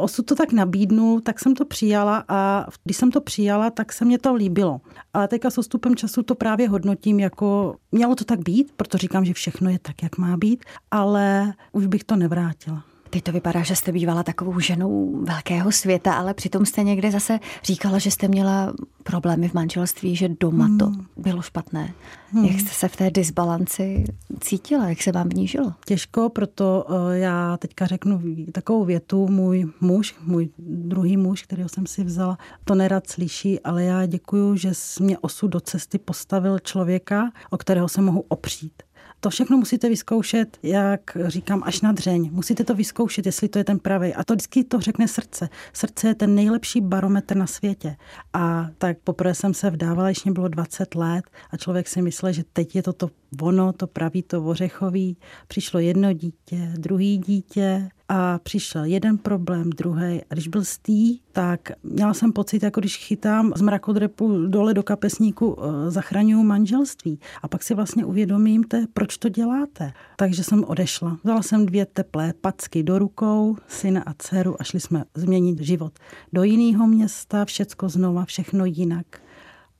osud 0.00 0.26
to 0.26 0.34
tak 0.34 0.52
nabídnul, 0.52 1.20
tak 1.20 1.40
jsem 1.40 1.54
to 1.54 1.64
přijala 1.64 2.24
a 2.28 2.66
když 2.84 2.96
jsem 2.96 3.10
to 3.10 3.20
přijala, 3.20 3.70
tak 3.70 3.92
se 3.92 4.04
mě 4.04 4.18
to 4.18 4.34
líbilo. 4.34 4.80
A 5.14 5.26
teďka 5.26 5.50
s 5.50 5.58
odstupem 5.58 5.96
času 5.96 6.22
to 6.22 6.34
právě 6.34 6.68
hodnotím 6.68 7.20
jako, 7.20 7.76
mělo 7.92 8.14
to 8.14 8.24
tak 8.24 8.40
být, 8.40 8.72
proto 8.76 8.98
říkám, 8.98 9.24
že 9.24 9.34
všechno 9.34 9.70
je 9.70 9.78
tak, 9.78 10.02
jak 10.02 10.18
má 10.18 10.36
být, 10.36 10.64
ale 10.90 11.54
už 11.72 11.86
bych 11.86 12.04
to 12.04 12.16
nevrátila. 12.16 12.84
Teď 13.10 13.24
to 13.24 13.32
vypadá, 13.32 13.62
že 13.62 13.76
jste 13.76 13.92
bývala 13.92 14.22
takovou 14.22 14.60
ženou 14.60 15.22
velkého 15.24 15.72
světa, 15.72 16.14
ale 16.14 16.34
přitom 16.34 16.66
jste 16.66 16.82
někde 16.82 17.10
zase 17.10 17.38
říkala, 17.64 17.98
že 17.98 18.10
jste 18.10 18.28
měla 18.28 18.72
problémy 19.02 19.48
v 19.48 19.54
manželství, 19.54 20.16
že 20.16 20.28
doma 20.28 20.70
to 20.78 20.86
hmm. 20.86 21.06
bylo 21.16 21.42
špatné. 21.42 21.94
Hmm. 22.32 22.44
Jak 22.44 22.60
jste 22.60 22.70
se 22.70 22.88
v 22.88 22.96
té 22.96 23.10
disbalanci 23.10 24.04
cítila? 24.40 24.88
Jak 24.88 25.02
se 25.02 25.12
vám 25.12 25.28
v 25.28 25.34
ní 25.34 25.48
žilo? 25.48 25.72
Těžko, 25.86 26.28
proto 26.28 26.86
eh, 26.88 27.18
já 27.18 27.56
teďka 27.56 27.86
řeknu 27.86 28.22
takovou 28.52 28.84
větu. 28.84 29.28
Můj 29.28 29.66
muž, 29.80 30.14
můj 30.24 30.48
druhý 30.58 31.16
muž, 31.16 31.42
kterého 31.42 31.68
jsem 31.68 31.86
si 31.86 32.04
vzala, 32.04 32.38
to 32.64 32.74
nerad 32.74 33.06
slyší, 33.06 33.60
ale 33.60 33.84
já 33.84 34.06
děkuju, 34.06 34.56
že 34.56 34.72
mě 35.00 35.18
osud 35.18 35.48
do 35.48 35.60
cesty 35.60 35.98
postavil 35.98 36.58
člověka, 36.58 37.30
o 37.50 37.56
kterého 37.56 37.88
se 37.88 38.00
mohu 38.00 38.24
opřít. 38.28 38.82
To 39.20 39.30
všechno 39.30 39.56
musíte 39.56 39.88
vyzkoušet, 39.88 40.58
jak 40.62 41.16
říkám, 41.26 41.62
až 41.64 41.80
na 41.80 41.92
dřeň. 41.92 42.30
Musíte 42.32 42.64
to 42.64 42.74
vyzkoušet, 42.74 43.26
jestli 43.26 43.48
to 43.48 43.58
je 43.58 43.64
ten 43.64 43.78
pravý. 43.78 44.14
A 44.14 44.24
to 44.24 44.34
vždycky 44.34 44.64
to 44.64 44.80
řekne 44.80 45.08
srdce. 45.08 45.48
Srdce 45.72 46.08
je 46.08 46.14
ten 46.14 46.34
nejlepší 46.34 46.80
barometr 46.80 47.36
na 47.36 47.46
světě. 47.46 47.96
A 48.32 48.68
tak 48.78 48.98
poprvé 49.04 49.34
jsem 49.34 49.54
se 49.54 49.70
vdávala, 49.70 50.08
když 50.08 50.24
mě 50.24 50.32
bylo 50.32 50.48
20 50.48 50.94
let 50.94 51.24
a 51.50 51.56
člověk 51.56 51.88
si 51.88 52.02
myslel, 52.02 52.32
že 52.32 52.44
teď 52.52 52.76
je 52.76 52.82
to 52.82 52.92
to 52.92 53.10
ono, 53.40 53.72
to 53.72 53.86
praví 53.86 54.22
to 54.22 54.44
ořechový. 54.44 55.16
Přišlo 55.48 55.80
jedno 55.80 56.12
dítě, 56.12 56.72
druhý 56.78 57.18
dítě, 57.18 57.88
a 58.12 58.38
přišel 58.42 58.84
jeden 58.84 59.18
problém, 59.18 59.70
druhý. 59.70 60.20
A 60.30 60.34
když 60.34 60.48
byl 60.48 60.64
stý, 60.64 61.20
tak 61.32 61.72
měla 61.82 62.14
jsem 62.14 62.32
pocit, 62.32 62.62
jako 62.62 62.80
když 62.80 62.96
chytám 62.96 63.52
z 63.56 63.60
mrakodrepu 63.60 64.46
dole 64.46 64.74
do 64.74 64.82
kapesníku, 64.82 65.56
eh, 65.58 65.90
zachraňuju 65.90 66.42
manželství. 66.42 67.20
A 67.42 67.48
pak 67.48 67.62
si 67.62 67.74
vlastně 67.74 68.04
uvědomím, 68.04 68.64
te, 68.64 68.86
proč 68.92 69.18
to 69.18 69.28
děláte. 69.28 69.92
Takže 70.16 70.44
jsem 70.44 70.64
odešla. 70.64 71.18
Vzala 71.24 71.42
jsem 71.42 71.66
dvě 71.66 71.86
teplé 71.86 72.32
packy 72.40 72.82
do 72.82 72.98
rukou, 72.98 73.56
syna 73.68 74.02
a 74.06 74.14
dceru 74.18 74.56
a 74.60 74.64
šli 74.64 74.80
jsme 74.80 75.04
změnit 75.14 75.60
život 75.60 75.92
do 76.32 76.42
jiného 76.42 76.86
města, 76.86 77.44
všecko 77.44 77.88
znova, 77.88 78.24
všechno 78.24 78.64
jinak. 78.64 79.06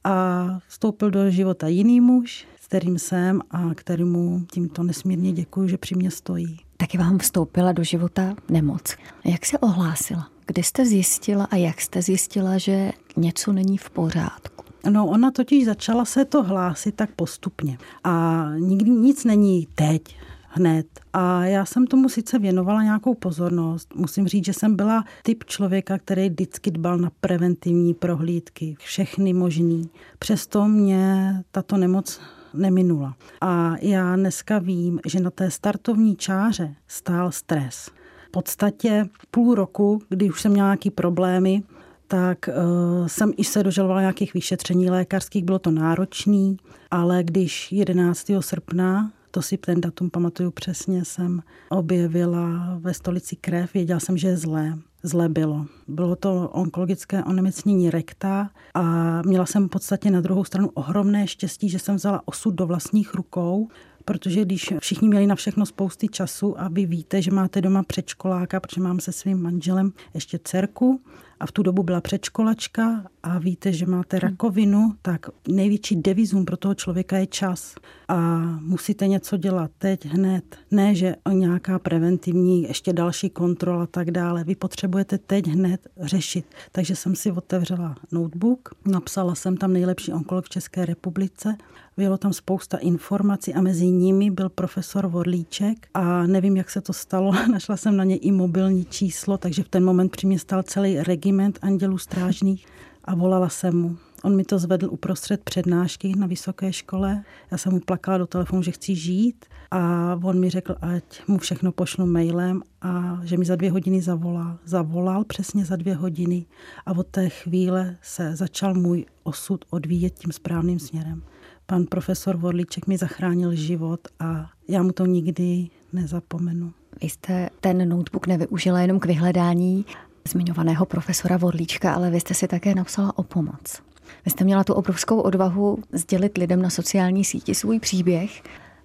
A 0.05 0.47
vstoupil 0.69 1.11
do 1.11 1.31
života 1.31 1.69
jiný 1.69 2.01
muž, 2.01 2.47
s 2.61 2.67
kterým 2.67 2.99
jsem 2.99 3.41
a 3.51 3.75
kterému 3.75 4.45
tímto 4.53 4.83
nesmírně 4.83 5.33
děkuji, 5.33 5.69
že 5.69 5.79
při 5.79 5.95
mě 5.95 6.11
stojí. 6.11 6.70
Taky 6.81 6.99
vám 6.99 7.19
vstoupila 7.19 7.73
do 7.73 7.85
života 7.85 8.35
nemoc. 8.49 8.97
Jak 9.25 9.47
se 9.47 9.59
ohlásila? 9.59 10.29
Kdy 10.47 10.63
jste 10.63 10.87
zjistila 10.87 11.45
a 11.45 11.57
jak 11.57 11.81
jste 11.81 12.03
zjistila, 12.03 12.59
že 12.59 12.93
něco 13.17 13.53
není 13.53 13.79
v 13.79 13.91
pořádku? 13.91 14.65
No, 14.91 15.07
ona 15.07 15.31
totiž 15.31 15.65
začala 15.65 16.05
se 16.05 16.25
to 16.25 16.43
hlásit 16.43 16.95
tak 16.95 17.11
postupně. 17.11 17.79
A 18.05 18.45
nikdy 18.59 18.91
nic 18.91 19.25
není 19.25 19.69
teď, 19.75 20.03
hned. 20.49 20.87
A 21.13 21.45
já 21.45 21.65
jsem 21.65 21.87
tomu 21.87 22.09
sice 22.09 22.39
věnovala 22.39 22.83
nějakou 22.83 23.15
pozornost. 23.15 23.95
Musím 23.95 24.29
říct, 24.29 24.45
že 24.45 24.53
jsem 24.53 24.77
byla 24.77 25.05
typ 25.23 25.45
člověka, 25.45 25.99
který 25.99 26.29
vždycky 26.29 26.71
dbal 26.71 26.99
na 26.99 27.11
preventivní 27.21 27.95
prohlídky, 27.95 28.77
všechny 28.79 29.33
možný. 29.33 29.91
Přesto 30.19 30.69
mě 30.69 31.35
tato 31.51 31.77
nemoc 31.77 32.21
neminula. 32.55 33.17
A 33.41 33.75
já 33.81 34.17
dneska 34.17 34.59
vím, 34.59 35.01
že 35.07 35.21
na 35.21 35.31
té 35.31 35.51
startovní 35.51 36.17
čáře 36.17 36.75
stál 36.89 37.33
stres. 37.33 37.91
V 38.29 38.31
podstatě 38.31 39.07
půl 39.31 39.55
roku, 39.55 40.03
kdy 40.09 40.31
už 40.31 40.41
jsem 40.41 40.53
měla 40.53 40.69
nějaké 40.69 40.91
problémy, 40.91 41.63
tak 42.09 42.49
uh, 42.49 43.07
jsem 43.07 43.33
i 43.37 43.45
se 43.45 43.63
dožalovala 43.63 44.01
nějakých 44.01 44.35
vyšetření 44.35 44.91
lékařských, 44.91 45.45
bylo 45.45 45.59
to 45.59 45.71
náročný, 45.71 46.57
ale 46.91 47.23
když 47.23 47.73
11. 47.73 48.31
srpna 48.41 49.13
to 49.31 49.43
si 49.43 49.57
ten 49.57 49.81
datum 49.81 50.11
pamatuju 50.11 50.51
přesně, 50.51 51.05
jsem 51.05 51.43
objevila 51.69 52.77
ve 52.81 52.95
stolici 52.95 53.37
krev, 53.37 53.75
věděla 53.75 54.01
jsem, 54.01 54.17
že 54.17 54.29
je 54.29 54.37
zlé. 54.37 54.79
Zlé 55.03 55.29
bylo. 55.29 55.67
Bylo 55.89 56.17
to 56.17 56.49
onkologické 56.49 57.25
onemocnění 57.25 57.91
rekta 57.91 58.51
a 58.75 58.83
měla 59.23 59.47
jsem 59.47 59.67
v 59.67 59.71
podstatě 59.71 60.11
na 60.11 60.21
druhou 60.21 60.45
stranu 60.45 60.71
ohromné 60.75 61.27
štěstí, 61.27 61.69
že 61.69 61.79
jsem 61.79 61.97
vzala 61.97 62.23
osud 62.25 62.55
do 62.55 62.67
vlastních 62.67 63.15
rukou, 63.15 63.69
protože 64.05 64.45
když 64.45 64.73
všichni 64.81 65.09
měli 65.09 65.27
na 65.27 65.35
všechno 65.35 65.67
spousty 65.67 66.09
času 66.09 66.61
a 66.61 66.69
vy 66.69 66.87
víte, 66.87 67.23
že 67.23 67.31
máte 67.31 67.61
doma 67.61 67.83
předškoláka, 67.83 68.61
protože 68.61 68.81
mám 68.81 69.01
se 69.01 69.13
svým 69.13 69.43
manželem 69.43 69.93
ještě 70.15 70.39
dcerku 70.45 71.01
a 71.41 71.47
v 71.47 71.53
tu 71.53 71.63
dobu 71.63 71.83
byla 71.83 72.01
předškolačka 72.01 73.05
a 73.23 73.39
víte, 73.39 73.73
že 73.73 73.87
máte 73.87 74.19
rakovinu, 74.19 74.93
tak 75.03 75.27
největší 75.49 75.97
devizum 75.97 76.45
pro 76.45 76.57
toho 76.57 76.75
člověka 76.75 77.19
je 77.19 77.27
čas. 77.27 77.75
A 78.09 78.39
musíte 78.61 79.09
něco 79.09 79.37
dělat 79.37 79.71
teď, 79.79 80.07
hned. 80.07 80.57
Ne, 80.71 80.95
že 80.95 81.17
nějaká 81.33 81.79
preventivní, 81.79 82.63
ještě 82.63 82.93
další 82.93 83.31
kontrola 83.31 83.83
a 83.83 83.87
tak 83.87 84.11
dále. 84.11 84.45
Vy 84.45 84.55
potřebujete 84.55 85.19
teď 85.19 85.47
hned 85.47 85.89
řešit. 86.01 86.47
Takže 86.73 86.97
jsem 86.97 87.15
si 87.15 87.33
otevřela 87.33 87.95
notebook, 88.13 88.69
napsala 88.87 89.35
jsem 89.35 89.57
tam 89.57 89.73
nejlepší 89.73 90.13
onkolog 90.13 90.45
v 90.45 90.49
České 90.49 90.87
republice 90.87 91.57
bylo 91.97 92.19
tam 92.19 92.33
spousta 92.33 92.79
informací 92.79 93.55
a 93.55 93.61
mezi 93.61 93.87
nimi 93.87 94.31
byl 94.31 94.49
profesor 94.49 95.07
Vorlíček 95.07 95.89
a 95.95 96.27
nevím, 96.27 96.57
jak 96.57 96.71
se 96.71 96.81
to 96.81 96.93
stalo. 96.93 97.33
Našla 97.53 97.77
jsem 97.77 97.97
na 97.97 98.05
ně 98.05 98.17
i 98.17 98.33
mobilní 98.33 98.85
číslo, 98.85 99.39
takže 99.39 99.63
v 99.63 99.69
ten 99.69 99.85
moment 99.85 100.13
při 100.13 100.27
mě 100.27 100.39
celý 100.63 101.01
regiment 101.01 101.59
andělů 101.63 101.99
strážných 101.99 102.67
a 103.05 103.15
volala 103.15 103.49
jsem 103.49 103.81
mu. 103.81 103.97
On 104.25 104.37
mi 104.37 104.45
to 104.45 104.59
zvedl 104.59 104.89
uprostřed 104.91 105.45
přednášky 105.45 106.13
na 106.19 106.27
vysoké 106.27 106.73
škole. 106.73 107.25
Já 107.51 107.59
jsem 107.59 107.73
mu 107.73 107.81
plakala 107.81 108.19
do 108.19 108.27
telefonu, 108.27 108.63
že 108.63 108.71
chci 108.71 108.95
žít 108.95 109.45
a 109.71 110.15
on 110.23 110.41
mi 110.41 110.51
řekl, 110.51 110.77
ať 110.81 111.29
mu 111.29 111.39
všechno 111.39 111.73
pošlu 111.73 112.07
mailem 112.07 112.63
a 112.83 113.21
že 113.25 113.37
mi 113.37 113.45
za 113.45 113.57
dvě 113.57 113.71
hodiny 113.71 114.03
zavolá. 114.03 114.59
Zavolal 114.65 115.25
přesně 115.25 115.65
za 115.65 115.77
dvě 115.77 115.95
hodiny 115.95 116.47
a 116.87 116.93
od 116.93 117.07
té 117.07 117.29
chvíle 117.29 117.97
se 118.03 118.37
začal 118.37 118.75
můj 118.75 119.07
osud 119.23 119.65
odvíjet 119.71 120.19
tím 120.19 120.33
správným 120.33 120.79
směrem. 120.79 121.23
Pan 121.67 121.85
profesor 121.85 122.37
Vorlíček 122.37 122.87
mi 122.87 122.99
zachránil 122.99 123.55
život 123.55 124.01
a 124.21 124.51
já 124.69 124.83
mu 124.83 124.93
to 124.93 125.07
nikdy 125.07 125.69
nezapomenu. 125.93 126.73
Vy 127.03 127.09
jste 127.09 127.51
ten 127.61 127.89
notebook 127.89 128.27
nevyužila 128.27 128.81
jenom 128.81 129.01
k 129.01 129.07
vyhledání 129.07 129.85
zmiňovaného 130.29 130.87
profesora 130.87 131.37
Vorlíčka, 131.37 131.95
ale 131.95 132.11
vy 132.11 132.21
jste 132.21 132.35
si 132.35 132.49
také 132.49 132.75
napsala 132.75 133.19
o 133.19 133.23
pomoc. 133.23 133.83
Vy 134.25 134.31
jste 134.31 134.45
měla 134.45 134.65
tu 134.65 134.75
obrovskou 134.75 135.21
odvahu 135.21 135.79
sdělit 135.93 136.39
lidem 136.39 136.63
na 136.63 136.71
sociální 136.71 137.25
síti 137.25 137.55
svůj 137.55 137.81
příběh 137.81 138.43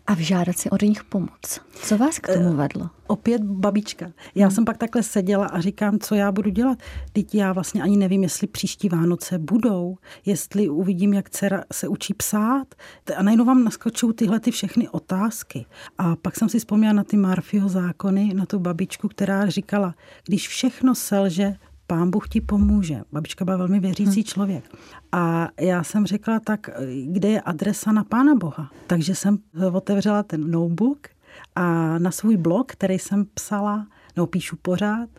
a 0.08 0.14
vyžádat 0.14 0.58
si 0.58 0.70
od 0.70 0.82
nich 0.82 1.04
pomoc. 1.04 1.62
Co 1.74 1.98
vás 1.98 2.20
k 2.20 2.34
tomu 2.34 2.54
eh, 2.54 2.56
vedlo? 2.56 2.90
Opět 3.08 3.44
babička. 3.44 4.12
Já 4.36 4.48
hmm. 4.48 4.56
jsem 4.56 4.66
pak 4.66 4.78
takhle 4.78 5.04
seděla 5.04 5.46
a 5.48 5.62
říkám, 5.62 6.00
co 6.00 6.16
já 6.16 6.32
budu 6.32 6.50
dělat. 6.50 6.78
Teď 7.14 7.36
já 7.36 7.54
vlastně 7.54 7.84
ani 7.84 7.98
nevím, 7.98 8.24
jestli 8.24 8.48
příští 8.48 8.90
Vánoce 8.90 9.40
budou, 9.40 9.98
jestli 10.26 10.70
uvidím, 10.70 11.14
jak 11.14 11.30
dcera 11.30 11.64
se 11.74 11.88
učí 11.88 12.14
psát. 12.14 12.76
A 13.18 13.24
najednou 13.24 13.46
vám 13.46 13.64
naskočou 13.64 14.12
tyhle 14.12 14.40
ty 14.40 14.52
všechny 14.52 14.90
otázky. 14.90 15.66
A 15.98 16.16
pak 16.16 16.36
jsem 16.36 16.50
si 16.50 16.60
vzpomněla 16.60 16.94
na 16.94 17.04
ty 17.04 17.18
Marfyho 17.18 17.70
zákony, 17.70 18.34
na 18.34 18.46
tu 18.46 18.60
babičku, 18.60 19.08
která 19.08 19.50
říkala, 19.50 19.96
když 20.26 20.48
všechno 20.48 20.96
selže, 20.96 21.56
pán 21.88 22.10
Bůh 22.10 22.30
ti 22.30 22.42
pomůže. 22.42 23.02
Babička 23.12 23.46
byla 23.46 23.58
velmi 23.58 23.80
věřící 23.80 24.20
hmm. 24.20 24.24
člověk. 24.24 24.64
A 25.12 25.50
já 25.60 25.84
jsem 25.84 26.06
řekla, 26.06 26.40
tak 26.40 26.70
kde 27.06 27.30
je 27.30 27.42
adresa 27.42 27.92
na 27.92 28.04
pána 28.04 28.36
Boha? 28.36 28.72
Takže 28.88 29.16
jsem 29.16 29.38
otevřela 29.74 30.24
ten 30.24 30.52
notebook 30.52 31.08
a 31.56 31.98
na 32.00 32.12
svůj 32.12 32.38
blog, 32.38 32.72
který 32.72 33.00
jsem 33.00 33.26
psala, 33.34 33.88
no 34.18 34.28
píšu 34.28 34.56
pořád, 34.62 35.10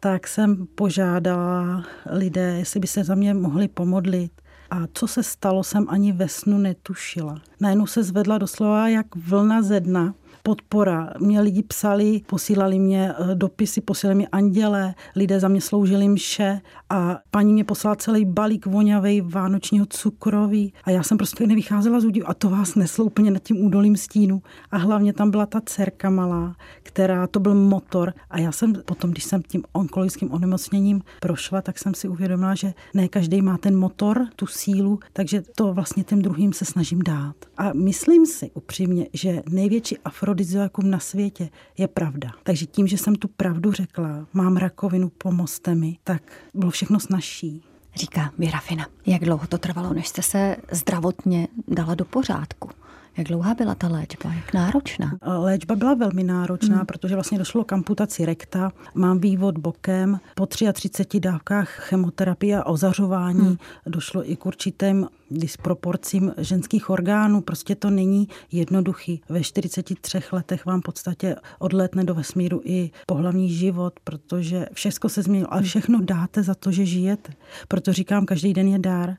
tak 0.00 0.28
jsem 0.28 0.66
požádala 0.74 1.84
lidé, 2.10 2.58
jestli 2.58 2.80
by 2.80 2.86
se 2.86 3.04
za 3.04 3.14
mě 3.14 3.34
mohli 3.34 3.68
pomodlit. 3.68 4.32
A 4.70 4.86
co 4.94 5.06
se 5.06 5.22
stalo, 5.22 5.64
jsem 5.64 5.86
ani 5.88 6.12
ve 6.12 6.28
snu 6.28 6.58
netušila. 6.58 7.40
Najednou 7.60 7.86
se 7.86 8.02
zvedla 8.02 8.38
doslova 8.38 8.88
jak 8.88 9.16
vlna 9.16 9.62
ze 9.62 9.80
dna 9.80 10.14
podpora. 10.42 11.12
Mě 11.18 11.40
lidi 11.40 11.62
psali, 11.62 12.20
posílali 12.26 12.78
mě 12.78 13.12
eh, 13.12 13.34
dopisy, 13.34 13.80
posílali 13.80 14.14
mě 14.14 14.28
anděle, 14.28 14.94
lidé 15.16 15.40
za 15.40 15.48
mě 15.48 15.60
sloužili 15.60 16.08
mše 16.08 16.60
a 16.90 17.18
paní 17.30 17.52
mě 17.52 17.64
poslala 17.64 17.96
celý 17.96 18.24
balík 18.24 18.66
voňavej 18.66 19.20
vánočního 19.20 19.86
cukroví 19.86 20.72
a 20.84 20.90
já 20.90 21.02
jsem 21.02 21.18
prostě 21.18 21.46
nevycházela 21.46 22.00
z 22.00 22.04
údivu 22.04 22.30
a 22.30 22.34
to 22.34 22.50
vás 22.50 22.74
neslo 22.74 23.04
úplně 23.04 23.30
nad 23.30 23.42
tím 23.42 23.64
údolím 23.64 23.96
stínu. 23.96 24.42
A 24.70 24.76
hlavně 24.76 25.12
tam 25.12 25.30
byla 25.30 25.46
ta 25.46 25.60
dcerka 25.60 26.10
malá, 26.10 26.56
která 26.82 27.26
to 27.26 27.40
byl 27.40 27.54
motor 27.54 28.12
a 28.30 28.40
já 28.40 28.52
jsem 28.52 28.72
potom, 28.84 29.10
když 29.10 29.24
jsem 29.24 29.42
tím 29.42 29.62
onkologickým 29.72 30.32
onemocněním 30.32 31.02
prošla, 31.20 31.62
tak 31.62 31.78
jsem 31.78 31.94
si 31.94 32.08
uvědomila, 32.08 32.54
že 32.54 32.74
ne 32.94 33.08
každý 33.08 33.42
má 33.42 33.58
ten 33.58 33.78
motor, 33.78 34.26
tu 34.36 34.46
sílu, 34.46 34.98
takže 35.12 35.42
to 35.56 35.74
vlastně 35.74 36.04
těm 36.04 36.22
druhým 36.22 36.52
se 36.52 36.64
snažím 36.64 37.02
dát. 37.02 37.36
A 37.58 37.72
myslím 37.72 38.26
si 38.26 38.50
upřímně, 38.54 39.06
že 39.12 39.42
největší 39.48 39.98
afrodiziakum 40.30 40.90
na 40.90 40.98
světě 40.98 41.48
je 41.78 41.88
pravda. 41.88 42.30
Takže 42.42 42.66
tím, 42.66 42.86
že 42.86 42.98
jsem 42.98 43.14
tu 43.14 43.28
pravdu 43.28 43.72
řekla, 43.72 44.26
mám 44.32 44.56
rakovinu, 44.56 45.08
pomozte 45.08 45.74
mi, 45.74 45.98
tak 46.04 46.22
bylo 46.54 46.70
všechno 46.70 47.00
snažší. 47.00 47.62
Říká 47.94 48.32
Mirafina. 48.38 48.86
Jak 49.06 49.24
dlouho 49.24 49.46
to 49.46 49.58
trvalo, 49.58 49.92
než 49.94 50.08
jste 50.08 50.22
se 50.22 50.56
zdravotně 50.70 51.48
dala 51.68 51.94
do 51.94 52.04
pořádku? 52.04 52.70
Jak 53.16 53.26
dlouhá 53.26 53.54
byla 53.54 53.74
ta 53.74 53.88
léčba? 53.88 54.32
Jak 54.32 54.54
náročná? 54.54 55.18
Léčba 55.22 55.74
byla 55.76 55.94
velmi 55.94 56.24
náročná, 56.24 56.76
hmm. 56.76 56.86
protože 56.86 57.14
vlastně 57.14 57.38
došlo 57.38 57.64
k 57.64 57.72
amputaci 57.72 58.26
rekta. 58.26 58.72
Mám 58.94 59.18
vývod 59.18 59.58
bokem. 59.58 60.20
Po 60.34 60.46
33 60.46 61.20
dávkách 61.20 61.68
chemoterapie 61.68 62.58
a 62.58 62.66
ozařování 62.66 63.40
hmm. 63.40 63.56
došlo 63.86 64.30
i 64.30 64.36
k 64.36 64.46
určitým 64.46 65.08
disproporcím 65.30 66.32
ženských 66.38 66.90
orgánů. 66.90 67.40
Prostě 67.40 67.74
to 67.74 67.90
není 67.90 68.28
jednoduchý. 68.52 69.22
Ve 69.28 69.42
43 69.42 70.20
letech 70.32 70.66
vám 70.66 70.80
v 70.80 70.84
podstatě 70.84 71.36
odletne 71.58 72.04
do 72.04 72.14
vesmíru 72.14 72.60
i 72.64 72.90
pohlavní 73.06 73.50
život, 73.50 74.00
protože 74.04 74.66
všechno 74.72 75.08
se 75.08 75.22
změnilo, 75.22 75.54
ale 75.54 75.62
všechno 75.62 76.00
dáte 76.00 76.42
za 76.42 76.54
to, 76.54 76.72
že 76.72 76.86
žijete. 76.86 77.32
Proto 77.68 77.92
říkám, 77.92 78.26
každý 78.26 78.52
den 78.52 78.68
je 78.68 78.78
dár. 78.78 79.16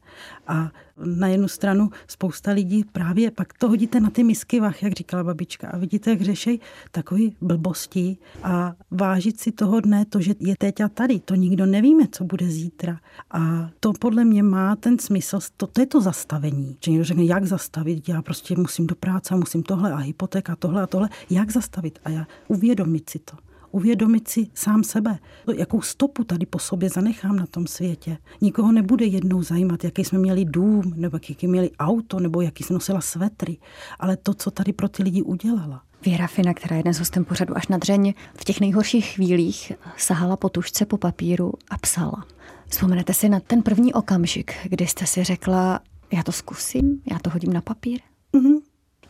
A 0.47 0.71
na 1.05 1.27
jednu 1.27 1.47
stranu 1.47 1.89
spousta 2.07 2.51
lidí 2.51 2.83
právě 2.83 3.31
pak 3.31 3.53
to 3.53 3.69
hodíte 3.69 3.99
na 3.99 4.09
ty 4.09 4.23
misky 4.23 4.59
vach, 4.59 4.83
jak 4.83 4.93
říkala 4.93 5.23
babička, 5.23 5.67
a 5.67 5.77
vidíte, 5.77 6.09
jak 6.09 6.21
řešej 6.21 6.59
takový 6.91 7.35
blbosti 7.41 8.17
a 8.43 8.75
vážit 8.91 9.39
si 9.39 9.51
toho 9.51 9.79
dne, 9.79 10.05
to, 10.05 10.21
že 10.21 10.35
je 10.39 10.55
teď 10.57 10.81
a 10.81 10.89
tady, 10.89 11.19
to 11.19 11.35
nikdo 11.35 11.65
nevíme, 11.65 12.03
co 12.11 12.23
bude 12.23 12.47
zítra. 12.47 12.99
A 13.31 13.69
to 13.79 13.93
podle 13.93 14.25
mě 14.25 14.43
má 14.43 14.75
ten 14.75 14.99
smysl, 14.99 15.39
to, 15.57 15.67
to 15.67 15.81
je 15.81 15.87
to 15.87 16.00
zastavení. 16.01 16.77
Že 16.83 16.91
někdo 16.91 17.05
řekne, 17.05 17.23
jak 17.23 17.45
zastavit, 17.45 18.09
já 18.09 18.21
prostě 18.21 18.55
musím 18.57 18.87
do 18.87 18.95
práce, 18.95 19.35
musím 19.35 19.63
tohle 19.63 19.91
a 19.91 19.97
hypotéka, 19.97 20.55
tohle 20.55 20.81
a 20.81 20.87
tohle, 20.87 21.09
jak 21.29 21.51
zastavit 21.51 21.99
a 22.03 22.09
já 22.09 22.27
uvědomit 22.47 23.09
si 23.09 23.19
to 23.19 23.37
uvědomit 23.71 24.27
si 24.27 24.47
sám 24.53 24.83
sebe, 24.83 25.19
jakou 25.55 25.81
stopu 25.81 26.23
tady 26.23 26.45
po 26.45 26.59
sobě 26.59 26.89
zanechám 26.89 27.35
na 27.35 27.45
tom 27.45 27.67
světě. 27.67 28.17
Nikoho 28.41 28.71
nebude 28.71 29.05
jednou 29.05 29.43
zajímat, 29.43 29.83
jaký 29.83 30.05
jsme 30.05 30.19
měli 30.19 30.45
dům, 30.45 30.93
nebo 30.95 31.19
jaký 31.29 31.47
měli 31.47 31.71
auto, 31.79 32.19
nebo 32.19 32.41
jaký 32.41 32.63
jsme 32.63 32.73
nosila 32.73 33.01
svetry, 33.01 33.57
ale 33.99 34.17
to, 34.17 34.33
co 34.33 34.51
tady 34.51 34.73
pro 34.73 34.89
ty 34.89 35.03
lidi 35.03 35.21
udělala. 35.21 35.83
Věra 36.05 36.27
Fina, 36.27 36.53
která 36.53 36.75
je 36.75 36.83
dnes 36.83 36.99
hostem 36.99 37.25
pořadu 37.25 37.57
až 37.57 37.67
na 37.67 37.77
dřeň, 37.77 38.13
v 38.35 38.43
těch 38.43 38.59
nejhorších 38.59 39.05
chvílích 39.05 39.71
sahala 39.97 40.37
po 40.37 40.49
tušce 40.49 40.85
po 40.85 40.97
papíru 40.97 41.53
a 41.69 41.77
psala. 41.77 42.25
Vzpomenete 42.67 43.13
si 43.13 43.29
na 43.29 43.39
ten 43.39 43.61
první 43.63 43.93
okamžik, 43.93 44.53
kdy 44.63 44.87
jste 44.87 45.05
si 45.05 45.23
řekla, 45.23 45.79
já 46.13 46.23
to 46.23 46.31
zkusím, 46.31 47.01
já 47.11 47.19
to 47.19 47.29
hodím 47.29 47.53
na 47.53 47.61
papír? 47.61 47.99
Mm-hmm. 48.33 48.61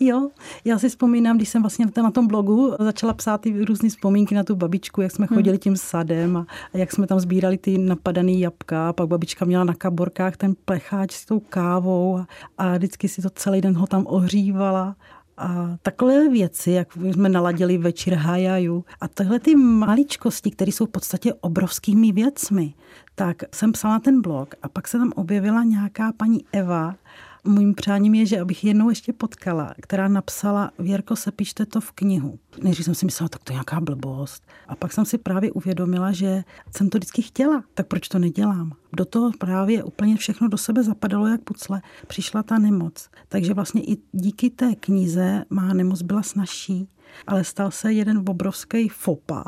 Jo, 0.03 0.29
já 0.65 0.79
si 0.79 0.89
vzpomínám, 0.89 1.38
když 1.38 1.50
jsem 1.50 1.62
vlastně 1.62 1.86
na 2.03 2.12
tom 2.12 2.27
blogu 2.27 2.75
začala 2.79 3.13
psát 3.13 3.41
ty 3.41 3.65
různé 3.65 3.89
vzpomínky 3.89 4.36
na 4.36 4.43
tu 4.43 4.55
babičku, 4.55 5.01
jak 5.01 5.12
jsme 5.12 5.27
hmm. 5.29 5.38
chodili 5.38 5.58
tím 5.58 5.77
sadem 5.77 6.38
a, 6.38 6.46
a 6.74 6.77
jak 6.77 6.91
jsme 6.91 7.08
tam 7.08 7.20
sbírali 7.20 7.58
ty 7.58 7.77
napadané 7.77 8.31
jabka. 8.31 8.89
A 8.89 8.93
pak 8.93 9.08
babička 9.08 9.46
měla 9.46 9.63
na 9.63 9.74
kaborkách 9.74 10.38
ten 10.38 10.55
plecháč 10.65 11.12
s 11.12 11.25
tou 11.25 11.39
kávou 11.39 12.17
a, 12.17 12.27
a 12.58 12.77
vždycky 12.77 13.08
si 13.08 13.22
to 13.22 13.29
celý 13.29 13.62
den 13.62 13.74
ho 13.74 13.88
tam 13.88 14.05
ohřívala. 14.08 14.96
A 15.38 15.78
takové 15.82 16.30
věci, 16.30 16.72
jak 16.72 16.94
jsme 16.94 17.30
naladili 17.30 17.78
večer 17.78 18.14
hajaju. 18.14 18.86
A 19.02 19.08
tyhle 19.08 19.40
ty 19.40 19.56
maličkosti, 19.56 20.52
které 20.52 20.72
jsou 20.72 20.86
v 20.86 20.90
podstatě 20.90 21.34
obrovskými 21.34 22.12
věcmi, 22.12 22.74
tak 23.16 23.44
jsem 23.54 23.72
psala 23.72 24.00
ten 24.00 24.22
blog 24.22 24.56
a 24.64 24.70
pak 24.70 24.88
se 24.88 24.98
tam 24.98 25.12
objevila 25.16 25.64
nějaká 25.64 26.14
paní 26.18 26.46
Eva, 26.52 26.96
Mým 27.48 27.74
přáním 27.74 28.16
je, 28.16 28.26
že 28.26 28.40
abych 28.40 28.64
jednou 28.64 28.90
ještě 28.90 29.14
potkala, 29.14 29.74
která 29.82 30.08
napsala, 30.08 30.72
Věrko, 30.80 31.16
sepište 31.16 31.66
to 31.66 31.82
v 31.82 31.92
knihu. 31.92 32.40
Než 32.64 32.86
jsem 32.86 32.96
si 32.96 33.06
myslela, 33.06 33.30
tak 33.30 33.44
to 33.44 33.54
je 33.54 33.56
nějaká 33.56 33.80
blbost. 33.80 34.44
A 34.68 34.76
pak 34.76 34.94
jsem 34.94 35.06
si 35.06 35.18
právě 35.18 35.52
uvědomila, 35.52 36.12
že 36.12 36.44
jsem 36.76 36.90
to 36.90 36.98
vždycky 36.98 37.22
chtěla, 37.22 37.64
tak 37.74 37.88
proč 37.88 38.08
to 38.08 38.20
nedělám? 38.20 38.72
Do 38.94 39.06
toho 39.06 39.32
právě 39.40 39.84
úplně 39.84 40.18
všechno 40.18 40.48
do 40.48 40.58
sebe 40.58 40.84
zapadalo 40.84 41.28
jak 41.28 41.42
pucle. 41.42 41.82
Přišla 42.08 42.44
ta 42.44 42.60
nemoc. 42.60 43.10
Takže 43.28 43.54
vlastně 43.54 43.82
i 43.84 43.98
díky 44.12 44.50
té 44.50 44.76
knize 44.76 45.46
má 45.50 45.74
nemoc 45.74 46.02
byla 46.02 46.24
snažší 46.24 46.88
ale 47.28 47.44
stal 47.44 47.72
se 47.72 47.94
jeden 47.94 48.24
obrovský 48.30 48.90
fopa, 48.90 49.44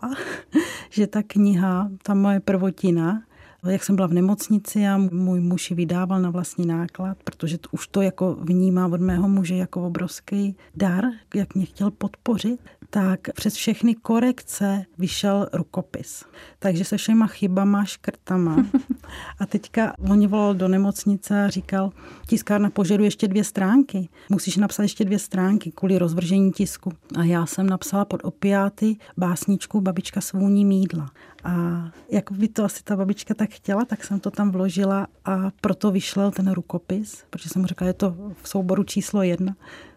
že 0.89 1.07
ta 1.07 1.23
kniha, 1.23 1.89
ta 2.03 2.13
moje 2.13 2.39
prvotina, 2.39 3.23
jak 3.69 3.83
jsem 3.83 3.95
byla 3.95 4.07
v 4.07 4.13
nemocnici 4.13 4.87
a 4.87 4.97
můj 4.97 5.39
muž 5.39 5.69
ji 5.69 5.75
vydával 5.75 6.21
na 6.21 6.29
vlastní 6.29 6.65
náklad, 6.65 7.17
protože 7.23 7.57
to, 7.57 7.69
už 7.71 7.87
to 7.87 8.01
jako 8.01 8.35
vnímá 8.35 8.87
od 8.87 9.01
mého 9.01 9.27
muže 9.27 9.55
jako 9.55 9.87
obrovský 9.87 10.55
dar, 10.75 11.03
jak 11.35 11.55
mě 11.55 11.65
chtěl 11.65 11.91
podpořit, 11.91 12.59
tak 12.93 13.19
přes 13.33 13.53
všechny 13.53 13.95
korekce 13.95 14.85
vyšel 14.97 15.47
rukopis. 15.53 16.25
Takže 16.59 16.85
se 16.85 16.97
všema 16.97 17.27
chybama, 17.27 17.85
škrtama. 17.85 18.65
A 19.39 19.45
teďka 19.45 19.93
on 20.09 20.27
volal 20.27 20.53
do 20.53 20.67
nemocnice 20.67 21.45
a 21.45 21.49
říkal, 21.49 21.91
tiskárna 22.27 22.69
požaduje 22.69 23.07
ještě 23.07 23.27
dvě 23.27 23.43
stránky. 23.43 24.09
Musíš 24.29 24.57
napsat 24.57 24.83
ještě 24.83 25.05
dvě 25.05 25.19
stránky 25.19 25.71
kvůli 25.71 25.97
rozvržení 25.97 26.51
tisku. 26.51 26.91
A 27.15 27.23
já 27.23 27.45
jsem 27.45 27.67
napsala 27.67 28.05
pod 28.05 28.21
opiáty 28.23 28.97
básničku 29.17 29.81
Babička 29.81 30.21
svůní 30.21 30.65
mídla. 30.65 31.11
A 31.43 31.53
jak 32.11 32.31
by 32.31 32.47
to 32.47 32.65
asi 32.65 32.83
ta 32.83 32.95
babička 32.95 33.33
tak 33.33 33.49
chtěla, 33.49 33.85
tak 33.85 34.03
jsem 34.03 34.19
to 34.19 34.31
tam 34.31 34.51
vložila 34.51 35.07
a 35.25 35.51
proto 35.61 35.91
vyšel 35.91 36.31
ten 36.31 36.51
rukopis, 36.51 37.23
protože 37.29 37.49
jsem 37.49 37.61
mu 37.61 37.67
řekla, 37.67 37.87
je 37.87 37.93
to 37.93 38.15
v 38.41 38.49
souboru 38.49 38.83
číslo 38.83 39.23
jedna, 39.23 39.55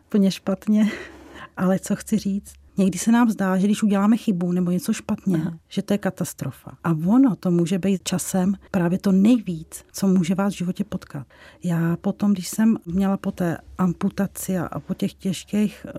plně 0.08 0.30
špatně. 0.30 0.90
Ale 1.56 1.78
co 1.78 1.96
chci 1.96 2.18
říct, 2.18 2.54
Někdy 2.78 2.98
se 2.98 3.12
nám 3.12 3.30
zdá, 3.30 3.58
že 3.58 3.66
když 3.66 3.82
uděláme 3.82 4.16
chybu 4.16 4.52
nebo 4.52 4.70
něco 4.70 4.92
špatně, 4.92 5.36
Aha. 5.36 5.58
že 5.68 5.82
to 5.82 5.94
je 5.94 5.98
katastrofa. 5.98 6.70
A 6.84 6.90
ono 7.06 7.36
to 7.36 7.50
může 7.50 7.78
být 7.78 8.02
časem 8.04 8.54
právě 8.70 8.98
to 8.98 9.12
nejvíc, 9.12 9.84
co 9.92 10.06
může 10.06 10.34
vás 10.34 10.54
v 10.54 10.56
životě 10.56 10.84
potkat. 10.84 11.26
Já 11.64 11.96
potom, 11.96 12.32
když 12.32 12.48
jsem 12.48 12.76
měla 12.86 13.16
po 13.16 13.32
té 13.32 13.58
amputaci 13.78 14.58
a 14.58 14.80
po 14.80 14.94
těch 14.94 15.14
těžkých 15.14 15.86
eh, 15.88 15.92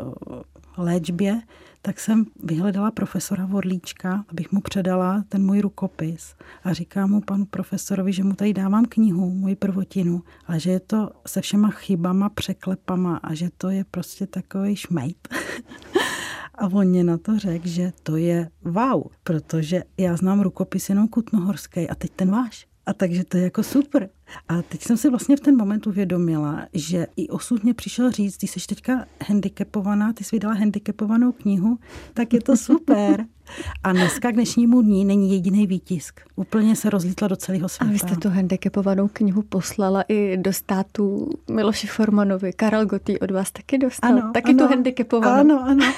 léčbě, 0.77 1.41
tak 1.81 1.99
jsem 1.99 2.25
vyhledala 2.43 2.91
profesora 2.91 3.45
Vorlíčka, 3.45 4.25
abych 4.29 4.51
mu 4.51 4.61
předala 4.61 5.23
ten 5.29 5.45
můj 5.45 5.61
rukopis. 5.61 6.35
A 6.63 6.73
říkám 6.73 7.09
mu 7.09 7.21
panu 7.21 7.45
profesorovi, 7.45 8.13
že 8.13 8.23
mu 8.23 8.33
tady 8.33 8.53
dávám 8.53 8.85
knihu, 8.85 9.29
můj 9.29 9.55
prvotinu, 9.55 10.23
ale 10.47 10.59
že 10.59 10.71
je 10.71 10.79
to 10.79 11.09
se 11.27 11.41
všema 11.41 11.69
chybama, 11.69 12.29
překlepama 12.29 13.17
a 13.17 13.33
že 13.33 13.49
to 13.57 13.69
je 13.69 13.85
prostě 13.91 14.27
takový 14.27 14.75
šmejt. 14.75 15.27
A 16.57 16.67
on 16.67 16.87
mě 16.87 17.03
na 17.03 17.17
to 17.17 17.39
řekl, 17.39 17.67
že 17.67 17.91
to 18.03 18.15
je 18.15 18.49
wow, 18.63 19.03
protože 19.23 19.83
já 19.97 20.15
znám 20.15 20.41
rukopis 20.41 20.89
jenom 20.89 21.07
Kutnohorský 21.07 21.89
a 21.89 21.95
teď 21.95 22.11
ten 22.15 22.31
váš. 22.31 22.67
A 22.85 22.93
takže 22.93 23.23
to 23.23 23.37
je 23.37 23.43
jako 23.43 23.63
super. 23.63 24.09
A 24.47 24.61
teď 24.61 24.83
jsem 24.83 24.97
si 24.97 25.09
vlastně 25.09 25.37
v 25.37 25.39
ten 25.39 25.57
moment 25.57 25.87
uvědomila, 25.87 26.67
že 26.73 27.07
i 27.15 27.27
osud 27.27 27.63
mě 27.63 27.73
přišel 27.73 28.11
říct, 28.11 28.37
ty 28.37 28.47
jsi 28.47 28.67
teďka 28.67 29.05
handicapovaná, 29.27 30.13
ty 30.13 30.23
jsi 30.23 30.35
vydala 30.35 30.55
handicapovanou 30.55 31.31
knihu, 31.31 31.79
tak 32.13 32.33
je 32.33 32.41
to 32.41 32.57
super. 32.57 33.25
A 33.83 33.91
dneska 33.91 34.31
k 34.31 34.33
dnešnímu 34.33 34.81
dní 34.81 35.05
není 35.05 35.31
jediný 35.31 35.67
výtisk. 35.67 36.19
Úplně 36.35 36.75
se 36.75 36.89
rozlítla 36.89 37.27
do 37.27 37.35
celého 37.35 37.69
světa. 37.69 37.89
A 37.89 37.93
vy 37.93 37.99
jste 37.99 38.15
tu 38.15 38.29
handicapovanou 38.29 39.07
knihu 39.07 39.41
poslala 39.41 40.03
i 40.07 40.37
do 40.37 40.53
státu 40.53 41.29
Miloši 41.51 41.87
Formanovi. 41.87 42.53
Karel 42.53 42.85
Gotý 42.85 43.19
od 43.19 43.31
vás 43.31 43.51
taky 43.51 43.77
dostal. 43.77 44.11
Ano, 44.11 44.31
taky 44.33 44.49
ano, 44.49 44.57
tu 44.59 44.69
handicapovanou. 44.69 45.59
Ano, 45.59 45.63
ano. 45.63 45.93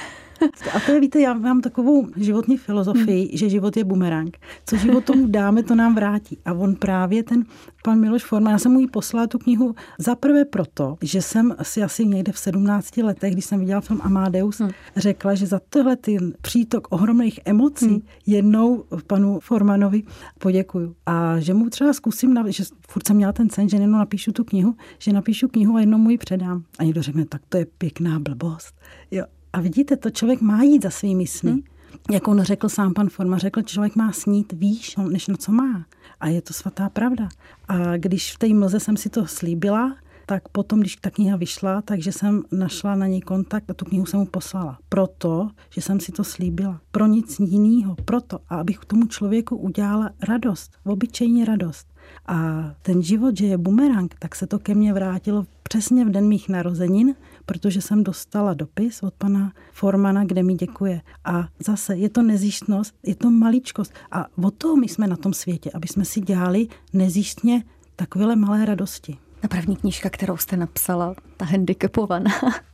A 0.74 0.80
to 0.86 0.92
je, 0.92 1.00
víte, 1.00 1.20
já 1.20 1.34
mám 1.34 1.60
takovou 1.60 2.08
životní 2.16 2.56
filozofii, 2.56 3.28
hmm. 3.28 3.36
že 3.38 3.48
život 3.48 3.76
je 3.76 3.84
bumerang. 3.84 4.36
Co 4.66 4.76
život 4.76 5.04
tomu 5.04 5.26
dáme, 5.26 5.62
to 5.62 5.74
nám 5.74 5.94
vrátí. 5.94 6.38
A 6.44 6.52
on 6.52 6.74
právě 6.74 7.22
ten 7.22 7.44
pan 7.84 8.00
Miloš 8.00 8.24
Forman, 8.24 8.52
já 8.52 8.58
jsem 8.58 8.72
mu 8.72 8.80
ji 8.80 8.86
poslala 8.86 9.26
tu 9.26 9.38
knihu 9.38 9.74
zaprvé 9.98 10.44
proto, 10.44 10.96
že 11.02 11.22
jsem 11.22 11.54
si 11.62 11.82
asi 11.82 12.06
někde 12.06 12.32
v 12.32 12.38
17 12.38 12.96
letech, 12.96 13.32
když 13.32 13.44
jsem 13.44 13.60
viděla 13.60 13.80
film 13.80 14.00
Amadeus, 14.02 14.58
hmm. 14.58 14.70
řekla, 14.96 15.34
že 15.34 15.46
za 15.46 15.60
tohle 15.68 15.96
ty 15.96 16.18
přítok 16.42 16.88
ohromných 16.90 17.40
emocí 17.44 17.86
hmm. 17.86 18.02
jednou 18.26 18.84
panu 19.06 19.40
Formanovi 19.40 20.02
poděkuju. 20.38 20.94
A 21.06 21.40
že 21.40 21.54
mu 21.54 21.70
třeba 21.70 21.92
zkusím, 21.92 22.44
že 22.48 22.64
furt 22.88 23.06
jsem 23.06 23.16
měla 23.16 23.32
ten 23.32 23.50
sen, 23.50 23.68
že 23.68 23.76
jenom 23.76 23.90
napíšu 23.90 24.32
tu 24.32 24.44
knihu, 24.44 24.74
že 24.98 25.12
napíšu 25.12 25.48
knihu 25.48 25.76
a 25.76 25.80
jednou 25.80 25.98
mu 25.98 26.10
ji 26.10 26.18
předám. 26.18 26.62
A 26.78 26.84
někdo 26.84 27.02
řekne, 27.02 27.24
tak 27.24 27.42
to 27.48 27.56
je 27.56 27.66
pěkná 27.78 28.18
blbost. 28.18 28.74
Jo, 29.10 29.24
a 29.52 29.60
vidíte, 29.60 29.96
to 29.96 30.10
člověk 30.10 30.40
má 30.40 30.62
jít 30.62 30.82
za 30.82 30.90
svými 30.90 31.26
sny. 31.26 31.50
Hmm. 31.50 31.62
Jak 32.10 32.28
on 32.28 32.42
řekl 32.42 32.68
sám 32.68 32.94
pan 32.94 33.08
Forma, 33.08 33.38
řekl, 33.38 33.60
že 33.60 33.64
člověk 33.64 33.96
má 33.96 34.12
snít 34.12 34.52
výš, 34.52 34.96
než 34.96 35.28
na 35.28 35.36
co 35.36 35.52
má. 35.52 35.84
A 36.20 36.28
je 36.28 36.42
to 36.42 36.52
svatá 36.52 36.88
pravda. 36.88 37.28
A 37.68 37.96
když 37.96 38.34
v 38.34 38.38
té 38.38 38.48
mlze 38.48 38.80
jsem 38.80 38.96
si 38.96 39.10
to 39.10 39.26
slíbila, 39.26 39.96
tak 40.26 40.48
potom, 40.48 40.80
když 40.80 40.96
ta 40.96 41.10
kniha 41.10 41.36
vyšla, 41.36 41.82
takže 41.82 42.12
jsem 42.12 42.42
našla 42.52 42.94
na 42.94 43.06
něj 43.06 43.20
kontakt 43.20 43.70
a 43.70 43.74
tu 43.74 43.84
knihu 43.84 44.06
jsem 44.06 44.20
mu 44.20 44.26
poslala. 44.26 44.78
Proto, 44.88 45.50
že 45.70 45.80
jsem 45.80 46.00
si 46.00 46.12
to 46.12 46.24
slíbila. 46.24 46.80
Pro 46.90 47.06
nic 47.06 47.40
jiného. 47.40 47.96
Proto, 48.04 48.38
a 48.48 48.56
abych 48.56 48.78
tomu 48.78 49.06
člověku 49.06 49.56
udělala 49.56 50.10
radost. 50.28 50.72
Obyčejně 50.84 51.44
radost. 51.44 51.86
A 52.26 52.64
ten 52.82 53.02
život, 53.02 53.36
že 53.36 53.46
je 53.46 53.58
bumerang, 53.58 54.14
tak 54.18 54.34
se 54.34 54.46
to 54.46 54.58
ke 54.58 54.74
mně 54.74 54.92
vrátilo 54.92 55.46
přesně 55.62 56.04
v 56.04 56.10
den 56.10 56.28
mých 56.28 56.48
narozenin, 56.48 57.14
protože 57.46 57.80
jsem 57.80 58.04
dostala 58.04 58.54
dopis 58.54 59.02
od 59.02 59.14
pana 59.14 59.52
Formana, 59.72 60.24
kde 60.24 60.42
mi 60.42 60.54
děkuje. 60.54 61.00
A 61.24 61.48
zase 61.58 61.96
je 61.96 62.08
to 62.08 62.22
nezjištnost, 62.22 62.94
je 63.02 63.14
to 63.14 63.30
maličkost. 63.30 63.92
A 64.12 64.26
o 64.44 64.50
toho 64.50 64.76
my 64.76 64.88
jsme 64.88 65.06
na 65.06 65.16
tom 65.16 65.32
světě, 65.32 65.70
aby 65.74 65.88
jsme 65.88 66.04
si 66.04 66.20
dělali 66.20 66.68
nezjištně 66.92 67.62
takové 67.96 68.36
malé 68.36 68.64
radosti. 68.64 69.18
Na 69.42 69.48
první 69.48 69.76
knížka, 69.76 70.10
kterou 70.10 70.36
jste 70.36 70.56
napsala, 70.56 71.14
ta 71.36 71.44
handicapovaná, 71.44 72.30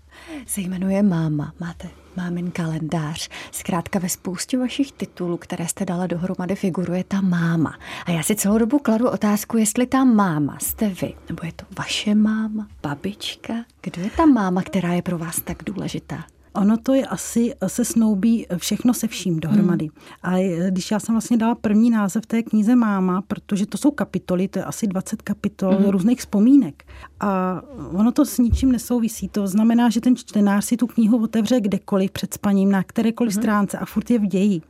se 0.46 0.60
jmenuje 0.60 1.02
Máma. 1.02 1.52
Máte 1.60 2.05
mámin 2.16 2.50
kalendář. 2.50 3.28
Zkrátka 3.50 3.98
ve 3.98 4.08
spoustě 4.08 4.58
vašich 4.58 4.92
titulů, 4.92 5.36
které 5.36 5.68
jste 5.68 5.84
dala 5.84 6.06
dohromady, 6.06 6.56
figuruje 6.56 7.04
ta 7.04 7.20
máma. 7.20 7.78
A 8.06 8.10
já 8.10 8.22
si 8.22 8.36
celou 8.36 8.58
dobu 8.58 8.78
kladu 8.78 9.08
otázku, 9.08 9.56
jestli 9.56 9.86
ta 9.86 10.04
máma 10.04 10.58
jste 10.60 10.88
vy, 10.88 11.14
nebo 11.28 11.40
je 11.44 11.52
to 11.52 11.64
vaše 11.78 12.14
máma, 12.14 12.68
babička. 12.82 13.54
Kdo 13.80 14.02
je 14.02 14.10
ta 14.10 14.26
máma, 14.26 14.62
která 14.62 14.92
je 14.92 15.02
pro 15.02 15.18
vás 15.18 15.40
tak 15.40 15.62
důležitá? 15.64 16.24
Ono 16.56 16.76
to 16.76 16.94
je 16.94 17.06
asi, 17.06 17.54
se 17.66 17.84
snoubí 17.84 18.46
všechno 18.56 18.94
se 18.94 19.08
vším 19.08 19.40
dohromady. 19.40 19.84
Hmm. 20.22 20.34
A 20.34 20.68
když 20.70 20.90
já 20.90 21.00
jsem 21.00 21.14
vlastně 21.14 21.36
dala 21.36 21.54
první 21.54 21.90
název 21.90 22.26
té 22.26 22.42
knize 22.42 22.76
Máma, 22.76 23.22
protože 23.22 23.66
to 23.66 23.78
jsou 23.78 23.90
kapitoly, 23.90 24.48
to 24.48 24.58
je 24.58 24.64
asi 24.64 24.86
20 24.86 25.22
kapitol 25.22 25.74
hmm. 25.74 25.88
různých 25.88 26.18
vzpomínek. 26.18 26.84
A 27.20 27.62
ono 27.92 28.12
to 28.12 28.24
s 28.24 28.38
ničím 28.38 28.72
nesouvisí. 28.72 29.28
To 29.28 29.46
znamená, 29.46 29.90
že 29.90 30.00
ten 30.00 30.16
čtenář 30.16 30.64
si 30.64 30.76
tu 30.76 30.86
knihu 30.86 31.22
otevře 31.22 31.60
kdekoliv 31.60 32.10
před 32.10 32.34
spaním, 32.34 32.70
na 32.70 32.82
kterékoliv 32.82 33.34
hmm. 33.34 33.42
stránce 33.42 33.78
a 33.78 33.84
furt 33.84 34.10
je 34.10 34.18
v 34.18 34.26
ději. 34.26 34.62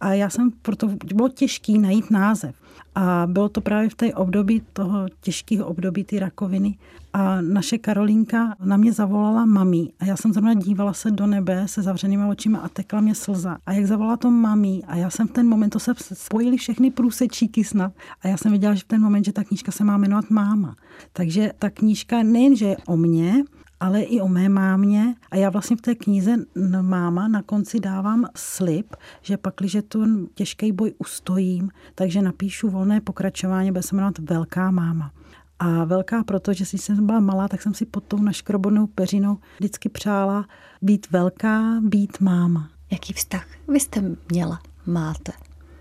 A 0.00 0.12
já 0.12 0.30
jsem 0.30 0.50
proto 0.62 0.88
bylo 1.14 1.28
těžký 1.28 1.78
najít 1.78 2.10
název. 2.10 2.54
A 2.94 3.26
bylo 3.26 3.48
to 3.48 3.60
právě 3.60 3.88
v 3.88 3.94
té 3.94 4.14
období 4.14 4.62
toho 4.72 5.06
těžkého 5.20 5.66
období 5.66 6.04
ty 6.04 6.18
rakoviny. 6.18 6.78
A 7.16 7.40
naše 7.40 7.78
Karolínka 7.78 8.56
na 8.64 8.76
mě 8.76 8.92
zavolala 8.92 9.46
mami. 9.46 9.88
A 10.00 10.04
já 10.04 10.16
jsem 10.16 10.32
zrovna 10.32 10.54
dívala 10.54 10.92
se 10.92 11.10
do 11.10 11.26
nebe 11.26 11.68
se 11.68 11.82
zavřenýma 11.82 12.26
očima 12.26 12.58
a 12.58 12.68
tekla 12.68 13.00
mě 13.00 13.14
slza. 13.14 13.58
A 13.66 13.72
jak 13.72 13.86
zavolala 13.86 14.16
to 14.16 14.30
mami, 14.30 14.82
a 14.86 14.96
já 14.96 15.10
jsem 15.10 15.28
v 15.28 15.30
ten 15.30 15.48
moment, 15.48 15.70
to 15.70 15.78
se 15.78 15.94
spojili 16.12 16.56
všechny 16.56 16.90
průsečíky 16.90 17.64
snad. 17.64 17.92
A 18.22 18.28
já 18.28 18.36
jsem 18.36 18.50
věděla, 18.50 18.74
že 18.74 18.80
v 18.80 18.84
ten 18.84 19.02
moment, 19.02 19.24
že 19.24 19.32
ta 19.32 19.44
knížka 19.44 19.72
se 19.72 19.84
má 19.84 19.96
jmenovat 19.96 20.30
Máma. 20.30 20.76
Takže 21.12 21.52
ta 21.58 21.70
knížka 21.70 22.22
nejenže 22.22 22.66
je 22.66 22.76
o 22.86 22.96
mně, 22.96 23.44
ale 23.80 24.00
i 24.02 24.20
o 24.20 24.28
mé 24.28 24.48
mámě. 24.48 25.14
A 25.30 25.36
já 25.36 25.50
vlastně 25.50 25.76
v 25.76 25.80
té 25.80 25.94
knize 25.94 26.36
máma 26.80 27.28
na 27.28 27.42
konci 27.42 27.80
dávám 27.80 28.26
slib, 28.36 28.96
že 29.22 29.36
pak, 29.36 29.54
když 29.58 29.76
ten 29.88 30.26
těžký 30.34 30.72
boj 30.72 30.92
ustojím, 30.98 31.70
takže 31.94 32.22
napíšu 32.22 32.70
volné 32.70 33.00
pokračování, 33.00 33.70
bude 33.70 33.82
se 33.82 33.96
jmenovat 33.96 34.18
Velká 34.18 34.70
máma. 34.70 35.10
A 35.58 35.84
velká 35.84 36.24
proto, 36.24 36.52
že 36.52 36.64
když 36.70 36.80
jsem 36.84 37.06
byla 37.06 37.20
malá, 37.20 37.48
tak 37.48 37.62
jsem 37.62 37.74
si 37.74 37.86
pod 37.86 38.04
tou 38.04 38.18
naškrobonou 38.18 38.86
peřinou 38.86 39.38
vždycky 39.58 39.88
přála 39.88 40.46
být 40.82 41.06
velká, 41.10 41.80
být 41.80 42.20
máma. 42.20 42.70
Jaký 42.92 43.12
vztah 43.12 43.46
vy 43.68 43.80
jste 43.80 44.16
měla, 44.30 44.60
máte 44.86 45.32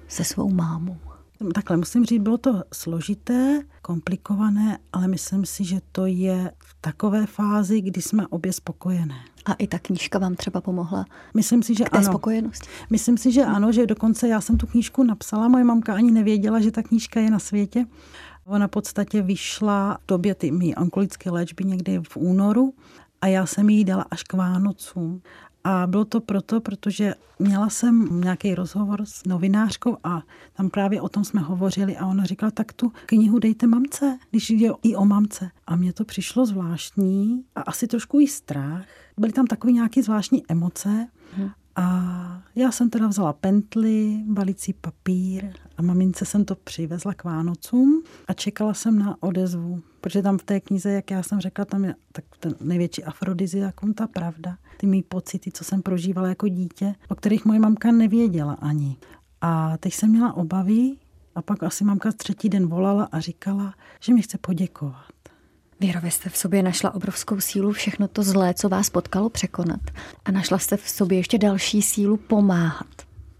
se 0.07 0.23
svou 0.23 0.49
mámou? 0.49 0.97
Takhle 1.53 1.77
musím 1.77 2.05
říct, 2.05 2.21
bylo 2.21 2.37
to 2.37 2.63
složité, 2.73 3.61
komplikované, 3.81 4.77
ale 4.93 5.07
myslím 5.07 5.45
si, 5.45 5.63
že 5.63 5.81
to 5.91 6.05
je 6.05 6.51
v 6.63 6.75
takové 6.81 7.25
fázi, 7.25 7.81
kdy 7.81 8.01
jsme 8.01 8.27
obě 8.27 8.53
spokojené. 8.53 9.15
A 9.45 9.53
i 9.53 9.67
ta 9.67 9.79
knížka 9.79 10.19
vám 10.19 10.35
třeba 10.35 10.61
pomohla 10.61 11.05
Myslím 11.33 11.63
si, 11.63 11.75
že 11.75 11.83
k 11.83 11.89
té 11.89 11.97
ano. 11.97 12.05
spokojenosti? 12.05 12.69
Myslím 12.89 13.17
si, 13.17 13.31
že 13.31 13.45
ano, 13.45 13.71
že 13.71 13.85
dokonce 13.85 14.27
já 14.27 14.41
jsem 14.41 14.57
tu 14.57 14.67
knížku 14.67 15.03
napsala, 15.03 15.47
moje 15.47 15.63
mamka 15.63 15.93
ani 15.93 16.11
nevěděla, 16.11 16.59
že 16.59 16.71
ta 16.71 16.83
knížka 16.83 17.19
je 17.19 17.29
na 17.29 17.39
světě. 17.39 17.85
Ona 18.45 18.67
v 18.67 18.71
podstatě 18.71 19.21
vyšla 19.21 19.97
v 20.03 20.07
době 20.07 20.35
ty 20.35 20.51
mý 20.51 20.75
onkologické 20.75 21.29
léčby 21.29 21.63
někdy 21.63 21.99
v 22.07 22.17
únoru 22.17 22.73
a 23.21 23.27
já 23.27 23.45
jsem 23.45 23.69
jí 23.69 23.85
dala 23.85 24.05
až 24.11 24.23
k 24.23 24.33
Vánocům. 24.33 25.21
A 25.63 25.87
bylo 25.87 26.05
to 26.05 26.21
proto, 26.21 26.61
protože 26.61 27.15
měla 27.39 27.69
jsem 27.69 28.21
nějaký 28.21 28.55
rozhovor 28.55 29.05
s 29.05 29.25
novinářkou 29.25 29.97
a 30.03 30.21
tam 30.53 30.69
právě 30.69 31.01
o 31.01 31.09
tom 31.09 31.23
jsme 31.23 31.41
hovořili 31.41 31.97
a 31.97 32.07
ona 32.07 32.25
říkala, 32.25 32.51
tak 32.51 32.73
tu 32.73 32.91
knihu 33.05 33.39
dejte 33.39 33.67
mamce, 33.67 34.17
když 34.31 34.49
jde 34.49 34.69
i 34.83 34.95
o 34.95 35.05
mamce. 35.05 35.51
A 35.67 35.75
mně 35.75 35.93
to 35.93 36.05
přišlo 36.05 36.45
zvláštní 36.45 37.43
a 37.55 37.61
asi 37.61 37.87
trošku 37.87 38.19
i 38.19 38.27
strach. 38.27 38.85
Byly 39.17 39.31
tam 39.31 39.47
takové 39.47 39.73
nějaké 39.73 40.03
zvláštní 40.03 40.43
emoce. 40.49 41.07
A 41.75 42.43
já 42.55 42.71
jsem 42.71 42.89
teda 42.89 43.07
vzala 43.07 43.33
pently, 43.33 44.23
balící 44.25 44.73
papír 44.73 45.45
a 45.77 45.81
mamince 45.81 46.25
jsem 46.25 46.45
to 46.45 46.55
přivezla 46.55 47.13
k 47.13 47.23
Vánocům 47.23 48.03
a 48.27 48.33
čekala 48.33 48.73
jsem 48.73 48.99
na 48.99 49.17
odezvu. 49.19 49.81
Protože 50.01 50.21
tam 50.21 50.37
v 50.37 50.43
té 50.43 50.59
knize, 50.59 50.91
jak 50.91 51.11
já 51.11 51.23
jsem 51.23 51.39
řekla, 51.39 51.65
tam 51.65 51.85
je 51.85 51.95
tak 52.11 52.25
ten 52.39 52.55
největší 52.61 53.03
afrodiziakum, 53.03 53.93
ta 53.93 54.07
pravda. 54.07 54.57
Ty 54.77 54.87
mý 54.87 55.03
pocity, 55.03 55.51
co 55.51 55.63
jsem 55.63 55.81
prožívala 55.81 56.27
jako 56.27 56.47
dítě, 56.47 56.95
o 57.09 57.15
kterých 57.15 57.45
moje 57.45 57.59
mamka 57.59 57.91
nevěděla 57.91 58.53
ani. 58.53 58.97
A 59.41 59.77
teď 59.77 59.93
jsem 59.93 60.09
měla 60.09 60.33
obavy 60.33 60.95
a 61.35 61.41
pak 61.41 61.63
asi 61.63 61.83
mamka 61.83 62.11
třetí 62.11 62.49
den 62.49 62.67
volala 62.67 63.03
a 63.11 63.19
říkala, 63.19 63.73
že 63.99 64.13
mi 64.13 64.21
chce 64.21 64.37
poděkovat. 64.37 65.12
Věro, 65.83 66.01
vy 66.01 66.11
jste 66.11 66.29
v 66.29 66.37
sobě 66.37 66.63
našla 66.63 66.95
obrovskou 66.95 67.39
sílu 67.39 67.71
všechno 67.71 68.07
to 68.07 68.23
zlé, 68.23 68.53
co 68.53 68.69
vás 68.69 68.89
potkalo, 68.89 69.29
překonat. 69.29 69.79
A 70.25 70.31
našla 70.31 70.57
jste 70.57 70.77
v 70.77 70.89
sobě 70.89 71.17
ještě 71.17 71.37
další 71.37 71.81
sílu 71.81 72.17
pomáhat 72.17 72.87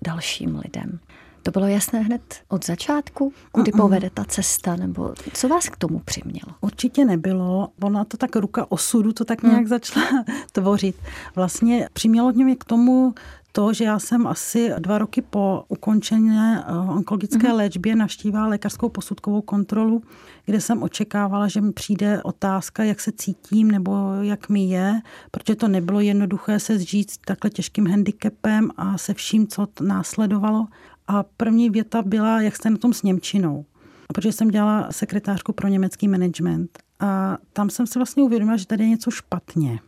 dalším 0.06 0.62
lidem. 0.65 0.99
To 1.43 1.51
bylo 1.51 1.67
jasné 1.67 1.99
hned 1.99 2.21
od 2.47 2.65
začátku, 2.65 3.34
kudy 3.51 3.71
Mm-mm. 3.71 3.77
povede 3.77 4.10
ta 4.10 4.25
cesta, 4.25 4.75
nebo 4.75 5.13
co 5.34 5.47
vás 5.47 5.69
k 5.69 5.77
tomu 5.77 5.99
přimělo? 5.99 6.56
Určitě 6.62 7.06
nebylo. 7.06 7.69
Ona 7.82 8.06
to 8.06 8.17
tak 8.17 8.36
ruka 8.36 8.71
osudu 8.71 9.13
to 9.13 9.25
tak 9.25 9.43
nějak 9.43 9.58
hmm. 9.58 9.67
začala 9.67 10.25
tvořit. 10.51 10.95
Vlastně 11.36 11.89
přimělo 11.93 12.32
mě 12.32 12.56
k 12.56 12.63
tomu 12.63 13.13
to, 13.51 13.73
že 13.73 13.84
já 13.84 13.99
jsem 13.99 14.27
asi 14.27 14.71
dva 14.79 14.97
roky 14.97 15.21
po 15.21 15.63
ukončené 15.67 16.65
eh, 16.67 16.71
onkologické 16.77 17.47
mm-hmm. 17.47 17.56
léčbě 17.56 17.95
navštívila 17.95 18.47
lékařskou 18.47 18.89
posudkovou 18.89 19.41
kontrolu, 19.41 20.03
kde 20.45 20.62
jsem 20.62 20.84
očekávala, 20.84 21.47
že 21.47 21.62
mi 21.62 21.71
přijde 21.71 22.23
otázka, 22.23 22.84
jak 22.84 22.99
se 22.99 23.12
cítím 23.12 23.71
nebo 23.71 24.13
jak 24.21 24.49
mi 24.49 24.65
je, 24.65 25.01
protože 25.32 25.56
to 25.56 25.67
nebylo 25.67 25.99
jednoduché 25.99 26.60
se 26.60 26.77
zžít 26.77 27.12
s 27.12 27.17
takhle 27.17 27.49
těžkým 27.49 27.88
handicapem 27.88 28.69
a 28.77 28.97
se 28.97 29.13
vším, 29.13 29.47
co 29.47 29.67
následovalo. 29.82 30.67
A 31.08 31.23
první 31.23 31.69
věta 31.69 32.01
byla, 32.01 32.41
jak 32.41 32.56
jste 32.56 32.69
na 32.69 32.77
tom 32.77 32.93
s 32.93 33.03
Němčinou. 33.03 33.65
Protože 34.08 34.32
jsem 34.32 34.47
dělala 34.47 34.91
sekretářku 34.91 35.53
pro 35.53 35.67
německý 35.67 36.08
management. 36.08 36.79
A 36.99 37.38
tam 37.53 37.69
jsem 37.69 37.88
si 37.88 37.99
vlastně 37.99 38.23
uvědomila, 38.23 38.58
že 38.58 38.67
tady 38.67 38.84
je 38.84 38.89
něco 38.89 39.12
špatně. 39.12 39.79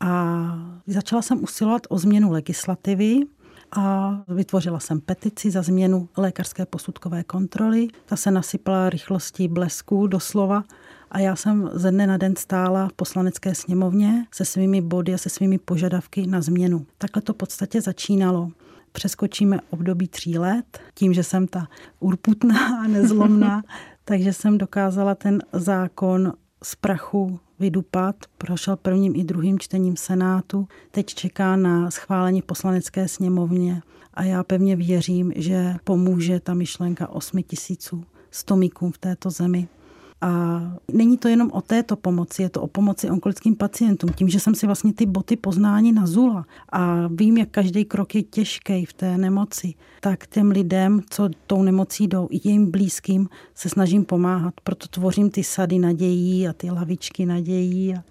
A 0.00 0.44
začala 0.86 1.22
jsem 1.22 1.42
usilovat 1.42 1.82
o 1.88 1.98
změnu 1.98 2.30
legislativy 2.30 3.20
a 3.72 4.14
vytvořila 4.28 4.80
jsem 4.80 5.00
petici 5.00 5.50
za 5.50 5.62
změnu 5.62 6.08
lékařské 6.16 6.66
posudkové 6.66 7.24
kontroly. 7.24 7.88
Ta 8.06 8.16
se 8.16 8.30
nasypala 8.30 8.90
rychlostí 8.90 9.48
blesku 9.48 10.06
doslova 10.06 10.64
a 11.10 11.18
já 11.18 11.36
jsem 11.36 11.70
ze 11.72 11.90
dne 11.90 12.06
na 12.06 12.16
den 12.16 12.36
stála 12.36 12.88
v 12.88 12.92
poslanecké 12.92 13.54
sněmovně 13.54 14.26
se 14.34 14.44
svými 14.44 14.80
body 14.80 15.14
a 15.14 15.18
se 15.18 15.28
svými 15.28 15.58
požadavky 15.58 16.26
na 16.26 16.40
změnu. 16.40 16.86
Takhle 16.98 17.22
to 17.22 17.32
v 17.32 17.36
podstatě 17.36 17.80
začínalo 17.80 18.50
přeskočíme 18.92 19.60
období 19.70 20.08
tří 20.08 20.38
let, 20.38 20.78
tím, 20.94 21.14
že 21.14 21.22
jsem 21.22 21.46
ta 21.46 21.68
urputná 22.00 22.80
a 22.80 22.86
nezlomná, 22.86 23.62
takže 24.04 24.32
jsem 24.32 24.58
dokázala 24.58 25.14
ten 25.14 25.42
zákon 25.52 26.32
z 26.62 26.74
prachu 26.74 27.40
vydupat. 27.58 28.16
Prošel 28.38 28.76
prvním 28.76 29.16
i 29.16 29.24
druhým 29.24 29.58
čtením 29.58 29.96
Senátu. 29.96 30.68
Teď 30.90 31.06
čeká 31.06 31.56
na 31.56 31.90
schválení 31.90 32.42
poslanecké 32.42 33.08
sněmovně 33.08 33.82
a 34.14 34.22
já 34.22 34.44
pevně 34.44 34.76
věřím, 34.76 35.32
že 35.36 35.74
pomůže 35.84 36.40
ta 36.40 36.54
myšlenka 36.54 37.08
8 37.08 37.42
tisíců 37.42 38.04
stomíkům 38.30 38.92
v 38.92 38.98
této 38.98 39.30
zemi. 39.30 39.68
A 40.20 40.60
není 40.92 41.18
to 41.18 41.28
jenom 41.28 41.50
o 41.52 41.60
této 41.60 41.96
pomoci, 41.96 42.42
je 42.42 42.48
to 42.48 42.62
o 42.62 42.66
pomoci 42.66 43.10
onkologickým 43.10 43.56
pacientům. 43.56 44.10
Tím, 44.12 44.28
že 44.28 44.40
jsem 44.40 44.54
si 44.54 44.66
vlastně 44.66 44.92
ty 44.92 45.06
boty 45.06 45.36
poznání 45.36 45.92
nazula 45.92 46.46
a 46.72 47.08
vím, 47.08 47.36
jak 47.36 47.48
každý 47.50 47.84
krok 47.84 48.14
je 48.14 48.22
těžký 48.22 48.84
v 48.84 48.92
té 48.92 49.18
nemoci, 49.18 49.74
tak 50.00 50.26
těm 50.26 50.50
lidem, 50.50 51.00
co 51.10 51.28
tou 51.46 51.62
nemocí 51.62 52.08
jdou, 52.08 52.28
i 52.30 52.40
jejím 52.44 52.70
blízkým, 52.70 53.28
se 53.54 53.68
snažím 53.68 54.04
pomáhat. 54.04 54.54
Proto 54.64 54.86
tvořím 54.88 55.30
ty 55.30 55.44
sady 55.44 55.78
nadějí 55.78 56.48
a 56.48 56.52
ty 56.52 56.70
lavičky 56.70 57.26
nadějí 57.26 57.94
a 57.94 58.02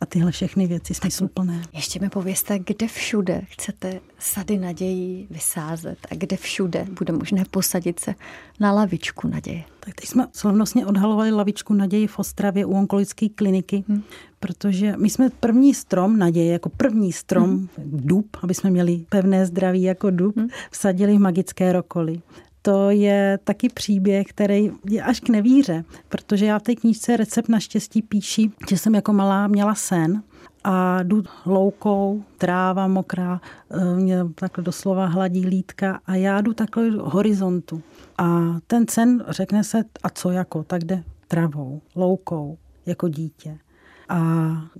a 0.00 0.06
tyhle 0.06 0.32
všechny 0.32 0.66
věci 0.66 0.94
smysluplné. 0.94 1.62
Ještě 1.72 2.00
mi 2.00 2.08
povězte, 2.08 2.58
kde 2.58 2.88
všude 2.88 3.42
chcete 3.48 4.00
sady 4.18 4.58
nadějí 4.58 5.26
vysázet 5.30 5.98
a 6.10 6.14
kde 6.14 6.36
všude 6.36 6.86
bude 6.98 7.12
možné 7.12 7.44
posadit 7.50 8.00
se 8.00 8.14
na 8.60 8.72
lavičku 8.72 9.28
naděje. 9.28 9.64
Tak 9.80 9.94
teď 9.94 10.08
jsme 10.08 10.26
slavnostně 10.32 10.86
odhalovali 10.86 11.30
lavičku 11.30 11.74
naději 11.74 12.06
v 12.06 12.18
Ostravě 12.18 12.66
u 12.66 12.72
onkologické 12.72 13.28
kliniky, 13.28 13.84
hmm. 13.88 14.02
protože 14.40 14.94
my 14.96 15.10
jsme 15.10 15.30
první 15.30 15.74
strom 15.74 16.18
naděje, 16.18 16.52
jako 16.52 16.68
první 16.68 17.12
strom 17.12 17.50
hmm. 17.50 17.68
dub, 17.78 18.36
aby 18.42 18.54
jsme 18.54 18.70
měli 18.70 19.04
pevné 19.08 19.46
zdraví 19.46 19.82
jako 19.82 20.10
dub, 20.10 20.36
hmm. 20.36 20.48
vsadili 20.70 21.16
v 21.16 21.20
magické 21.20 21.72
rokoli 21.72 22.20
to 22.66 22.90
je 22.90 23.38
taky 23.44 23.68
příběh, 23.68 24.26
který 24.26 24.70
je 24.90 25.02
až 25.02 25.20
k 25.20 25.28
nevíře, 25.28 25.84
protože 26.08 26.46
já 26.46 26.58
v 26.58 26.62
té 26.62 26.74
knížce 26.74 27.16
Recept 27.16 27.48
na 27.48 27.60
štěstí 27.60 28.02
píši, 28.02 28.50
že 28.68 28.78
jsem 28.78 28.94
jako 28.94 29.12
malá 29.12 29.46
měla 29.46 29.74
sen 29.74 30.22
a 30.64 31.02
jdu 31.02 31.22
loukou, 31.44 32.22
tráva 32.38 32.86
mokrá, 32.86 33.40
eh, 33.70 33.94
mě 33.96 34.18
takhle 34.34 34.64
doslova 34.64 35.06
hladí 35.06 35.46
lítka 35.46 36.00
a 36.06 36.14
já 36.14 36.40
jdu 36.40 36.52
takhle 36.54 36.90
horizontu. 36.90 37.82
A 38.18 38.56
ten 38.66 38.88
sen 38.88 39.24
řekne 39.28 39.64
se, 39.64 39.84
a 40.02 40.10
co 40.10 40.30
jako, 40.30 40.64
tak 40.64 40.84
jde 40.84 41.02
travou, 41.28 41.80
loukou, 41.94 42.58
jako 42.86 43.08
dítě. 43.08 43.58
A 44.08 44.18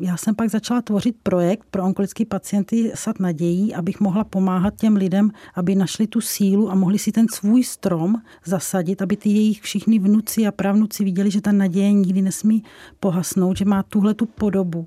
já 0.01 0.17
jsem 0.17 0.35
pak 0.35 0.51
začala 0.51 0.83
tvořit 0.83 1.17
projekt 1.23 1.67
pro 1.71 1.85
onkologické 1.85 2.25
pacienty 2.27 2.93
Sad 2.95 3.21
nadějí, 3.21 3.75
abych 3.75 4.01
mohla 4.01 4.25
pomáhat 4.25 4.75
těm 4.77 4.97
lidem, 4.97 5.31
aby 5.55 5.75
našli 5.75 6.07
tu 6.07 6.21
sílu 6.21 6.71
a 6.71 6.75
mohli 6.75 6.99
si 6.99 7.13
ten 7.13 7.27
svůj 7.29 7.65
strom 7.65 8.23
zasadit, 8.45 9.03
aby 9.03 9.17
ty 9.17 9.29
jejich 9.29 9.63
všichni 9.63 9.99
vnuci 9.99 10.47
a 10.47 10.53
pravnuci 10.53 11.05
viděli, 11.05 11.31
že 11.31 11.41
ta 11.41 11.53
naděje 11.53 11.93
nikdy 11.93 12.23
nesmí 12.23 12.63
pohasnout, 13.01 13.57
že 13.57 13.65
má 13.65 13.83
tuhle 13.83 14.15
tu 14.15 14.27
podobu. 14.27 14.87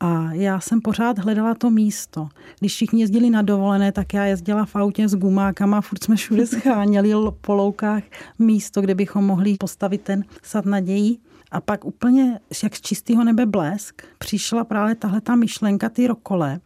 A 0.00 0.32
já 0.32 0.60
jsem 0.60 0.80
pořád 0.80 1.18
hledala 1.18 1.54
to 1.54 1.70
místo. 1.70 2.28
Když 2.60 2.74
všichni 2.74 3.00
jezdili 3.00 3.30
na 3.30 3.42
dovolené, 3.42 3.92
tak 3.92 4.14
já 4.14 4.24
jezdila 4.24 4.64
v 4.64 4.76
autě 4.76 5.08
s 5.08 5.14
gumákama 5.14 5.80
furt 5.80 6.04
jsme 6.04 6.16
všude 6.16 6.46
scháněli 6.46 7.12
po 7.40 7.54
loukách 7.54 8.02
místo, 8.38 8.80
kde 8.80 8.94
bychom 8.94 9.26
mohli 9.26 9.56
postavit 9.56 10.00
ten 10.00 10.24
sad 10.42 10.66
nadějí. 10.66 11.18
A 11.50 11.60
pak 11.60 11.84
úplně 11.84 12.40
jak 12.62 12.76
z 12.76 12.80
čistého 12.80 13.24
nebe 13.24 13.46
blesk 13.46 14.02
přišla 14.18 14.64
právě 14.64 14.94
tahle 14.94 15.20
ta 15.20 15.36
myšlenka, 15.36 15.88
ty 15.88 16.06
rokole, 16.06 16.60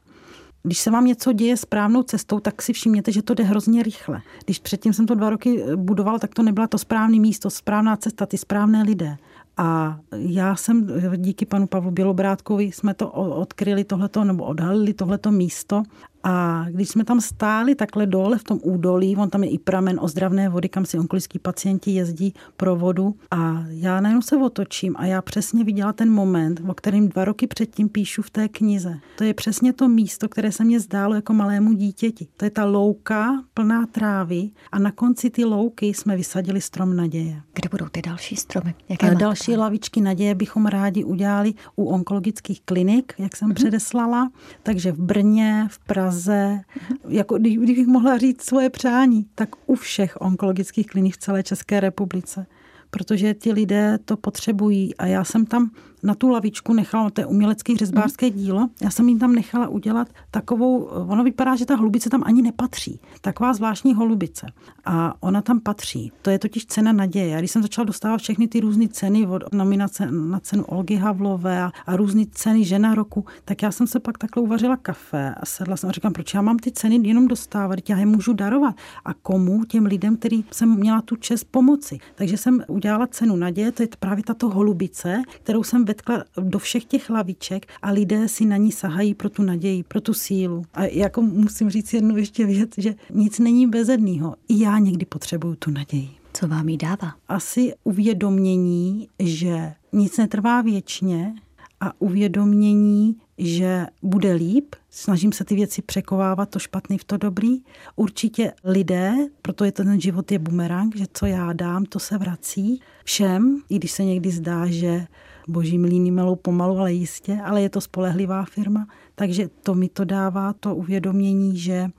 když 0.63 0.79
se 0.79 0.91
vám 0.91 1.05
něco 1.05 1.33
děje 1.33 1.57
správnou 1.57 2.03
cestou, 2.03 2.41
tak 2.41 2.63
si 2.63 2.73
všimněte, 2.73 3.13
že 3.13 3.23
to 3.23 3.35
jde 3.35 3.45
hrozně 3.45 3.83
rychle. 3.83 4.23
Když 4.45 4.59
předtím 4.59 4.93
jsem 4.93 5.07
to 5.07 5.15
dva 5.15 5.31
roky 5.31 5.63
budoval, 5.77 6.19
tak 6.19 6.35
to 6.35 6.43
nebyla 6.43 6.67
to 6.67 6.79
správné 6.79 7.19
místo, 7.19 7.51
správná 7.51 7.97
cesta, 7.97 8.27
ty 8.27 8.39
správné 8.39 8.83
lidé. 8.83 9.17
A 9.57 9.99
já 10.17 10.57
jsem 10.57 10.87
díky 11.17 11.47
panu 11.47 11.67
Pavlu 11.67 11.91
Bělobrátkovi 11.91 12.65
jsme 12.65 12.95
to 12.95 13.11
odkryli 13.11 13.85
tohleto, 13.85 14.25
nebo 14.25 14.45
odhalili 14.45 14.95
tohleto 14.95 15.31
místo 15.31 15.83
A 16.25 16.67
když 16.71 16.89
jsme 16.89 17.05
tam 17.05 17.21
stáli 17.21 17.75
takhle 17.75 18.07
dole 18.07 18.39
v 18.39 18.45
tom 18.45 18.61
údolí, 18.63 19.17
on 19.17 19.31
tam 19.31 19.45
je 19.45 19.51
i 19.51 19.59
pramen 19.59 19.99
ozdravné 20.03 20.49
vody, 20.49 20.69
kam 20.69 20.87
si 20.87 20.99
onkolický 20.99 21.39
pacienti 21.39 21.91
jezdí 21.91 22.35
pro 22.57 22.77
vodu. 22.77 23.15
A 23.31 23.65
já 23.69 24.01
najednou 24.01 24.23
se 24.23 24.37
otočím 24.37 24.95
a 24.99 25.07
já 25.07 25.23
přesně 25.23 25.65
viděla 25.65 25.93
ten 25.93 26.11
moment, 26.11 26.61
o 26.69 26.75
kterém 26.75 27.09
dva 27.09 27.25
roky 27.25 27.47
předtím 27.47 27.89
píšu 27.89 28.23
v 28.23 28.31
té 28.31 28.49
knize. 28.49 28.99
To 29.19 29.25
je 29.25 29.35
přesně 29.35 29.73
to 29.73 29.89
místo, 29.89 30.29
které 30.29 30.53
se 30.53 30.65
mě 30.65 30.81
zdálo 30.81 31.15
jako 31.15 31.33
malému 31.35 31.73
dítěti. 31.73 32.29
To 32.37 32.45
je 32.45 32.51
ta 32.51 32.65
louka 32.65 33.45
plná 33.55 33.87
trávy 33.87 34.51
a 34.73 34.79
na 34.79 34.91
konci 34.91 35.31
ty 35.31 35.45
louky 35.45 35.87
jsme 35.87 36.17
vysadili 36.17 36.61
strom 36.61 36.97
naděje. 36.97 37.43
Kde 37.55 37.69
budou 37.69 37.87
ty 37.89 38.03
další 38.03 38.37
stromy? 38.37 38.75
Jaké 38.89 39.15
další 39.15 39.53
plán? 39.53 39.61
lavičky 39.61 40.01
naděje 40.01 40.35
bychom 40.35 40.67
rádi 40.67 41.05
udělali 41.05 41.55
u 41.77 41.85
onkologických 41.85 42.61
klinik, 42.63 43.15
jak 43.19 43.37
jsem 43.37 43.49
mm-hmm. 43.49 43.55
předeslala. 43.55 44.31
Takže 44.63 44.93
v 44.93 44.99
Brně, 44.99 45.67
v 45.71 45.79
Praze, 45.79 46.14
mm-hmm. 46.15 46.99
jako 47.09 47.39
kdybych 47.39 47.87
mohla 47.87 48.19
říct 48.19 48.45
svoje 48.45 48.71
přání, 48.71 49.27
tak 49.35 49.49
u 49.67 49.75
všech 49.75 50.17
onkologických 50.21 50.87
klinik 50.87 51.15
v 51.15 51.19
celé 51.19 51.43
České 51.43 51.81
republice 51.81 52.47
protože 52.95 53.35
ti 53.35 53.53
lidé 53.53 53.99
to 54.05 54.17
potřebují. 54.17 54.97
A 54.97 55.07
já 55.07 55.25
jsem 55.25 55.47
tam 55.47 55.71
na 56.05 56.15
tu 56.15 56.29
lavičku 56.29 56.73
nechala, 56.73 57.11
to 57.11 57.21
je 57.21 57.27
umělecké 57.27 57.77
řezbářské 57.77 58.27
mm. 58.27 58.33
dílo, 58.33 58.69
já 58.83 58.91
jsem 58.91 59.09
jim 59.09 59.19
tam 59.19 59.35
nechala 59.35 59.69
udělat 59.69 60.09
takovou, 60.31 60.85
ono 60.85 61.25
vypadá, 61.25 61.57
že 61.57 61.67
ta 61.67 61.77
holubice 61.77 62.11
tam 62.11 62.23
ani 62.27 62.43
nepatří. 62.43 63.01
Taková 63.21 63.55
zvláštní 63.55 63.95
holubice. 63.95 64.47
A 64.85 65.15
ona 65.21 65.43
tam 65.43 65.61
patří. 65.61 66.13
To 66.23 66.31
je 66.31 66.39
totiž 66.39 66.67
cena 66.67 66.93
naděje. 66.93 67.37
A 67.37 67.39
když 67.39 67.51
jsem 67.51 67.63
začala 67.63 67.85
dostávat 67.85 68.19
všechny 68.19 68.49
ty 68.49 68.61
různé 68.61 68.89
ceny 68.89 69.27
od 69.27 69.53
nominace 69.53 70.11
na 70.11 70.41
cenu 70.41 70.65
Olgy 70.65 70.97
Havlové 70.97 71.63
a, 71.63 71.73
a 71.87 71.97
různé 71.97 72.25
ceny 72.31 72.65
žena 72.65 72.95
roku, 72.95 73.25
tak 73.45 73.63
já 73.63 73.73
jsem 73.73 73.87
se 73.87 74.01
pak 74.01 74.19
takhle 74.19 74.43
uvařila 74.43 74.77
kafe 74.77 75.35
a 75.35 75.47
sedla 75.47 75.77
jsem 75.77 75.89
a 75.89 75.93
říkám, 75.93 76.13
proč 76.13 76.35
já 76.35 76.43
mám 76.43 76.57
ty 76.57 76.73
ceny 76.73 77.09
jenom 77.09 77.29
dostávat, 77.29 77.89
já 77.89 77.99
je 77.99 78.07
můžu 78.07 78.33
darovat. 78.33 78.75
A 79.05 79.15
komu? 79.15 79.65
Těm 79.65 79.87
lidem, 79.87 80.17
který 80.17 80.45
jsem 80.53 80.77
měla 80.77 81.03
tu 81.03 81.17
čest 81.17 81.45
pomoci. 81.45 81.99
Takže 82.15 82.37
jsem 82.37 82.65
udělala 82.69 83.07
cenu 83.07 83.37
naděje, 83.37 83.73
to 83.73 83.83
je 83.83 83.89
právě 83.99 84.25
tato 84.25 84.49
holubice, 84.49 85.23
kterou 85.43 85.63
jsem 85.63 85.85
vetkla 85.95 86.25
do 86.41 86.59
všech 86.59 86.85
těch 86.85 87.11
laviček 87.11 87.67
a 87.83 87.91
lidé 87.91 88.29
si 88.29 88.45
na 88.47 88.57
ní 88.57 88.73
sahají 88.73 89.15
pro 89.15 89.31
tu 89.31 89.43
naději, 89.43 89.83
pro 89.83 90.01
tu 90.01 90.15
sílu. 90.15 90.63
A 90.75 90.85
jako 90.85 91.23
musím 91.23 91.71
říct 91.71 91.93
jednu 91.93 92.17
ještě 92.17 92.47
věc, 92.47 92.71
že 92.77 92.95
nic 93.11 93.39
není 93.39 93.67
bezedného. 93.67 94.35
I 94.49 94.61
já 94.61 94.79
někdy 94.79 95.07
potřebuju 95.07 95.55
tu 95.55 95.71
naději. 95.71 96.11
Co 96.33 96.49
vám 96.49 96.69
jí 96.69 96.77
dává? 96.77 97.15
Asi 97.29 97.73
uvědomění, 97.85 99.09
že 99.19 99.73
nic 99.93 100.17
netrvá 100.17 100.63
věčně 100.63 101.35
a 101.81 102.01
uvědomění, 102.01 103.17
že 103.39 103.87
bude 104.03 104.33
líp, 104.33 104.75
snažím 104.91 105.33
se 105.33 105.45
ty 105.45 105.55
věci 105.55 105.83
překovávat, 105.83 106.51
to 106.51 106.59
špatný 106.59 106.99
v 106.99 107.05
to 107.05 107.17
dobrý. 107.17 107.63
Určitě 107.97 108.53
lidé, 108.65 109.15
proto 109.43 109.65
je 109.65 109.73
ten 109.73 110.01
život 110.01 110.33
je 110.33 110.39
bumerang, 110.39 110.97
že 110.97 111.05
co 111.13 111.27
já 111.27 111.53
dám, 111.53 111.85
to 111.85 111.99
se 111.99 112.19
vrací 112.19 112.81
všem, 113.05 113.63
i 113.69 113.77
když 113.77 113.91
se 113.91 114.05
někdy 114.05 114.31
zdá, 114.31 114.67
že 114.67 115.07
boží 115.49 115.79
mlíny 115.79 116.11
melou 116.11 116.37
pomalu, 116.37 116.79
ale 116.79 116.93
jistě, 116.93 117.39
ale 117.45 117.63
je 117.63 117.69
to 117.69 117.81
spolehlivá 117.81 118.45
firma, 118.45 118.87
takže 119.15 119.49
to 119.63 119.75
mi 119.75 119.89
to 119.89 120.05
dává 120.05 120.53
to 120.53 120.75
uvědomění, 120.75 121.59
že, 121.59 121.91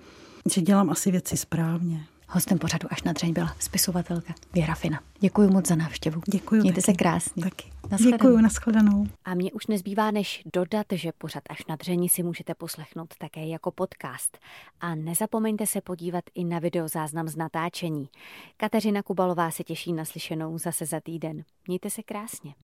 že 0.53 0.62
dělám 0.62 0.89
asi 0.89 1.12
věci 1.12 1.38
správně. 1.38 2.05
Hostem 2.27 2.60
pořadu 2.60 2.88
až 2.91 3.03
na 3.03 3.13
dřeň 3.13 3.34
byla 3.34 3.55
spisovatelka 3.60 4.34
Věra 4.53 4.75
Fina. 4.75 4.99
Děkuji 5.19 5.49
moc 5.49 5.67
za 5.67 5.75
návštěvu. 5.75 6.21
Děkuji. 6.31 6.62
Mějte 6.62 6.81
taky. 6.81 6.91
se 6.91 6.93
krásně. 6.93 7.43
Taky. 7.43 7.71
Děkuji, 8.03 8.38
nashledanou. 8.38 9.08
A 9.25 9.34
mě 9.34 9.51
už 9.51 9.67
nezbývá 9.67 10.12
než 10.12 10.41
dodat, 10.53 10.86
že 10.91 11.12
pořad 11.17 11.43
až 11.49 11.65
na 11.65 11.75
dření 11.75 12.10
si 12.10 12.23
můžete 12.23 12.55
poslechnout 12.55 13.13
také 13.17 13.45
jako 13.45 13.71
podcast. 13.71 14.38
A 14.81 14.95
nezapomeňte 14.95 15.67
se 15.67 15.81
podívat 15.81 16.23
i 16.36 16.43
na 16.43 16.60
videozáznam 16.60 17.27
z 17.27 17.36
natáčení. 17.36 18.10
Kateřina 18.58 19.03
Kubalová 19.03 19.51
se 19.51 19.63
těší 19.63 19.93
na 19.93 20.05
slyšenou 20.05 20.58
zase 20.58 20.86
za 20.86 20.99
týden. 20.99 21.43
Mějte 21.67 21.89
se 21.89 22.03
krásně. 22.03 22.53